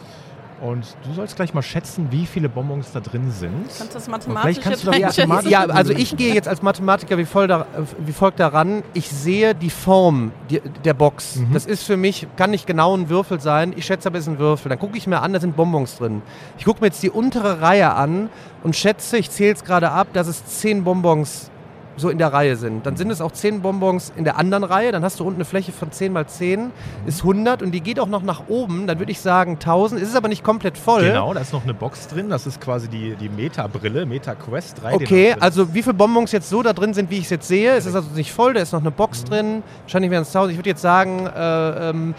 Und 0.63 0.87
du 1.05 1.13
sollst 1.13 1.35
gleich 1.35 1.55
mal 1.55 1.63
schätzen, 1.63 2.07
wie 2.13 2.25
viele 2.25 2.49
Bonbons 2.49 2.93
da 2.93 3.01
drin 3.01 3.33
sind. 3.33 3.53
Kannst 3.67 3.81
du 3.81 3.95
das 3.95 4.05
Vielleicht 4.05 4.09
mathematisch 4.29 4.61
kannst 4.63 4.87
du 4.87 4.91
jetzt 4.93 5.19
das 5.19 5.27
mathematisch- 5.27 5.51
Ja, 5.51 5.65
also 5.67 5.93
ich 5.93 6.17
gehe 6.17 6.33
jetzt 6.33 6.47
als 6.47 6.63
Mathematiker 6.63 7.19
wie, 7.19 7.25
voll 7.25 7.49
da, 7.49 7.67
wie 7.99 8.13
folgt 8.13 8.39
daran. 8.39 8.85
Ich 8.95 9.09
sehe 9.09 9.57
die 9.57 9.71
Form 9.71 10.31
die, 10.51 10.61
der 10.85 10.95
Box. 10.95 11.37
Mhm. 11.37 11.53
Das 11.53 11.67
ist 11.67 11.83
für 11.83 11.97
mich, 11.97 12.29
kann 12.37 12.51
nicht 12.51 12.67
genau 12.69 12.97
ein 12.97 13.09
Würfel 13.09 13.41
sein. 13.41 13.73
Ich 13.77 13.87
schätze 13.87 14.09
aber, 14.09 14.19
es 14.19 14.27
ist 14.29 14.33
ein 14.35 14.39
Würfel. 14.39 14.69
Dann 14.69 14.79
gucke 14.79 14.97
ich 14.97 15.09
mir 15.09 15.21
an, 15.21 15.33
da 15.33 15.41
sind 15.41 15.57
Bonbons 15.57 15.97
drin. 15.97 16.23
Ich 16.59 16.65
gucke 16.65 16.81
mir 16.81 16.87
jetzt 16.87 17.03
die 17.03 17.11
untere 17.11 17.61
Reihe 17.61 17.93
an 17.95 18.31
und 18.63 18.77
schätze, 18.77 19.19
ich 19.19 19.31
zähle 19.31 19.55
es 19.55 19.65
gerade 19.65 19.91
ab, 19.91 20.09
dass 20.13 20.29
es 20.29 20.45
zehn 20.47 20.85
Bonbons 20.85 21.51
so 21.97 22.09
in 22.09 22.19
der 22.19 22.33
Reihe 22.33 22.57
sind. 22.57 22.87
Dann 22.87 22.97
sind 22.97 23.11
es 23.11 23.21
auch 23.21 23.33
zehn 23.33 23.63
Bonbons 23.63 24.13
in 24.17 24.25
der 24.25 24.39
anderen 24.39 24.65
Reihe. 24.65 24.93
Dann 24.93 25.05
hast 25.05 25.21
du 25.21 25.25
unten 25.25 25.39
eine 25.39 25.45
Fläche 25.45 25.73
von 25.73 25.91
10 25.91 26.13
mal 26.13 26.27
10, 26.27 26.71
ist 27.07 27.21
100 27.21 27.63
und 27.63 27.73
die 27.73 27.81
geht 27.81 28.01
auch 28.01 28.07
noch 28.07 28.23
nach 28.23 28.45
oben. 28.49 28.87
Dann 28.87 28.99
würde 28.99 29.13
ich 29.13 29.21
sagen 29.21 29.53
1000. 29.53 30.01
Es 30.01 30.09
ist 30.09 30.17
aber 30.17 30.29
nicht 30.29 30.45
komplett 30.45 30.79
voll. 30.79 31.03
Genau, 31.03 31.33
da 31.35 31.41
ist 31.41 31.53
noch 31.53 31.65
eine 31.65 31.75
Box 31.75 32.09
drin. 32.09 32.29
Das 32.31 32.47
ist 32.47 32.61
quasi 32.61 32.89
die, 32.89 33.15
die 33.17 33.29
Meta-Brille, 33.29 34.07
Meta 34.07 34.35
Quest 34.35 34.83
3. 34.83 34.97
die 34.99 35.05
Okay, 35.05 35.37
also 35.39 35.75
wie 35.75 35.83
viele 35.83 35.95
Bonbons 35.95 36.33
jetzt 36.33 36.49
so 36.49 36.63
da 36.63 36.73
drin 36.73 36.95
sind, 36.95 37.11
wie 37.11 37.19
ich 37.19 37.25
es 37.25 37.31
jetzt 37.31 37.49
sehe. 37.49 37.73
Es 37.73 37.87
ist 37.87 37.95
also 37.95 38.09
nicht 38.15 38.33
voll, 38.33 38.55
da 38.55 38.61
ist 38.61 38.73
noch 38.73 38.81
eine 38.81 38.91
Box 38.91 39.25
drin. 39.25 39.63
Wahrscheinlich 39.83 40.11
wären 40.11 40.23
es 40.23 40.29
1000. 40.29 40.53
Ich 40.53 40.59
würde 40.59 40.71
jetzt 40.71 40.83
sagen 40.83 41.27
äh, 41.27 41.91
ähm, 41.91 42.15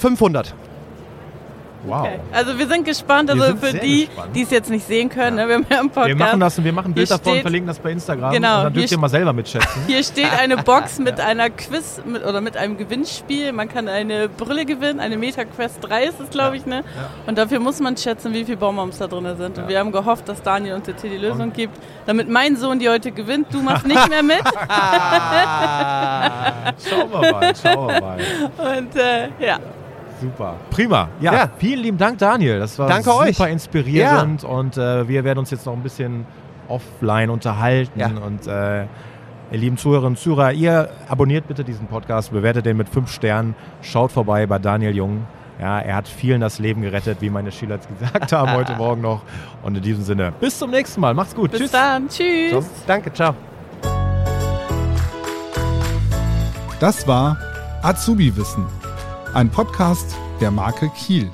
500. 0.00 0.54
Wow. 1.86 2.00
Okay. 2.02 2.20
Also 2.32 2.58
wir 2.58 2.66
sind 2.66 2.84
gespannt, 2.84 3.30
also 3.30 3.42
sind 3.44 3.60
für 3.64 3.78
die, 3.78 4.06
gespannt. 4.06 4.34
die 4.34 4.42
es 4.42 4.50
jetzt 4.50 4.70
nicht 4.70 4.86
sehen 4.86 5.08
können, 5.08 5.36
ne? 5.36 5.46
wir 5.48 5.54
haben 5.56 5.66
ja 5.70 5.80
im 5.80 5.88
Podcast. 5.90 6.08
Wir 6.08 6.16
machen 6.16 6.40
das 6.40 6.58
und 6.58 6.64
wir 6.64 6.72
machen 6.72 6.90
ein 6.92 6.94
Bild 6.94 7.10
davon 7.10 7.24
und 7.26 7.32
steht- 7.32 7.42
verlinken 7.42 7.66
das 7.68 7.78
bei 7.78 7.90
Instagram. 7.92 8.32
Genau, 8.32 8.58
Und 8.58 8.64
dann 8.64 8.72
dürft 8.72 8.90
ihr 8.92 8.98
mal 8.98 9.08
selber 9.08 9.32
mitschätzen. 9.32 9.82
Hier 9.86 10.02
steht 10.02 10.32
eine 10.38 10.56
Box 10.58 10.98
mit 11.04 11.20
einer 11.20 11.50
Quiz 11.50 12.00
mit, 12.04 12.24
oder 12.24 12.40
mit 12.40 12.56
einem 12.56 12.76
Gewinnspiel. 12.76 13.52
Man 13.52 13.68
kann 13.68 13.88
eine 13.88 14.28
Brille 14.28 14.64
gewinnen, 14.64 15.00
eine 15.00 15.16
Meta 15.16 15.44
Quest 15.44 15.78
3 15.82 16.04
ist 16.04 16.20
es, 16.20 16.30
glaube 16.30 16.56
ich. 16.56 16.66
Ne? 16.66 16.84
Und 17.26 17.36
dafür 17.38 17.60
muss 17.60 17.80
man 17.80 17.96
schätzen, 17.96 18.32
wie 18.32 18.44
viele 18.44 18.56
Bonbons 18.56 18.98
da 18.98 19.06
drin 19.06 19.26
sind. 19.36 19.58
Und 19.58 19.68
wir 19.68 19.78
haben 19.78 19.92
gehofft, 19.92 20.28
dass 20.28 20.42
Daniel 20.42 20.74
uns 20.74 20.86
jetzt 20.86 21.02
hier 21.02 21.10
die 21.10 21.18
Lösung 21.18 21.52
gibt, 21.52 21.78
damit 22.06 22.28
mein 22.28 22.56
Sohn 22.56 22.78
die 22.78 22.88
heute 22.88 23.12
gewinnt. 23.12 23.48
Du 23.52 23.60
machst 23.60 23.86
nicht 23.86 24.08
mehr 24.08 24.22
mit. 24.22 24.42
schauen 26.88 27.10
wir 27.10 27.32
mal, 27.32 27.52
schauen 27.60 27.88
wir 27.88 28.00
mal. 28.00 28.18
Und 28.78 28.96
äh, 28.96 29.28
ja, 29.38 29.58
Super. 30.20 30.56
Prima. 30.70 31.08
Ja, 31.20 31.32
Ja. 31.32 31.48
vielen 31.58 31.80
lieben 31.82 31.98
Dank, 31.98 32.18
Daniel. 32.18 32.58
Das 32.58 32.78
war 32.78 32.88
Danke 32.88 33.04
super 33.04 33.18
euch. 33.44 33.52
inspirierend 33.52 34.44
und 34.44 34.76
äh, 34.76 35.06
wir 35.08 35.24
werden 35.24 35.38
uns 35.40 35.50
jetzt 35.50 35.66
noch 35.66 35.72
ein 35.74 35.82
bisschen 35.82 36.26
offline 36.68 37.30
unterhalten. 37.30 37.98
Ja. 38.00 38.06
Und 38.24 38.46
äh, 38.46 38.82
ihr 38.82 38.88
lieben 39.58 39.76
Zuhörerinnen 39.76 40.12
und 40.12 40.18
Zuhörer, 40.18 40.52
ihr 40.52 40.88
abonniert 41.08 41.46
bitte 41.48 41.64
diesen 41.64 41.86
Podcast, 41.88 42.32
bewertet 42.32 42.64
den 42.66 42.76
mit 42.76 42.88
fünf 42.88 43.10
Sternen, 43.12 43.54
schaut 43.82 44.12
vorbei 44.12 44.46
bei 44.46 44.58
Daniel 44.58 44.94
Jung. 44.96 45.26
Ja, 45.60 45.78
er 45.78 45.94
hat 45.96 46.08
vielen 46.08 46.40
das 46.40 46.58
Leben 46.58 46.82
gerettet, 46.82 47.18
wie 47.20 47.30
meine 47.30 47.52
Schüler 47.52 47.76
jetzt 47.76 47.88
gesagt 47.88 48.32
haben 48.32 48.52
heute 48.54 48.74
Morgen 48.76 49.02
noch. 49.02 49.22
Und 49.62 49.76
in 49.76 49.82
diesem 49.82 50.02
Sinne, 50.02 50.32
bis 50.40 50.58
zum 50.58 50.70
nächsten 50.70 51.00
Mal. 51.00 51.14
Macht's 51.14 51.34
gut. 51.34 51.50
bis 51.52 51.60
Tschüss. 51.60 51.70
dann. 51.70 52.08
Tschüss. 52.08 52.50
Ciao. 52.50 52.64
Danke, 52.86 53.12
ciao. 53.12 53.34
Das 56.80 57.06
war 57.06 57.36
Azubi 57.82 58.36
Wissen, 58.36 58.66
ein 59.34 59.50
Podcast 59.50 60.16
der 60.40 60.52
Marke 60.52 60.88
Kiel. 60.90 61.28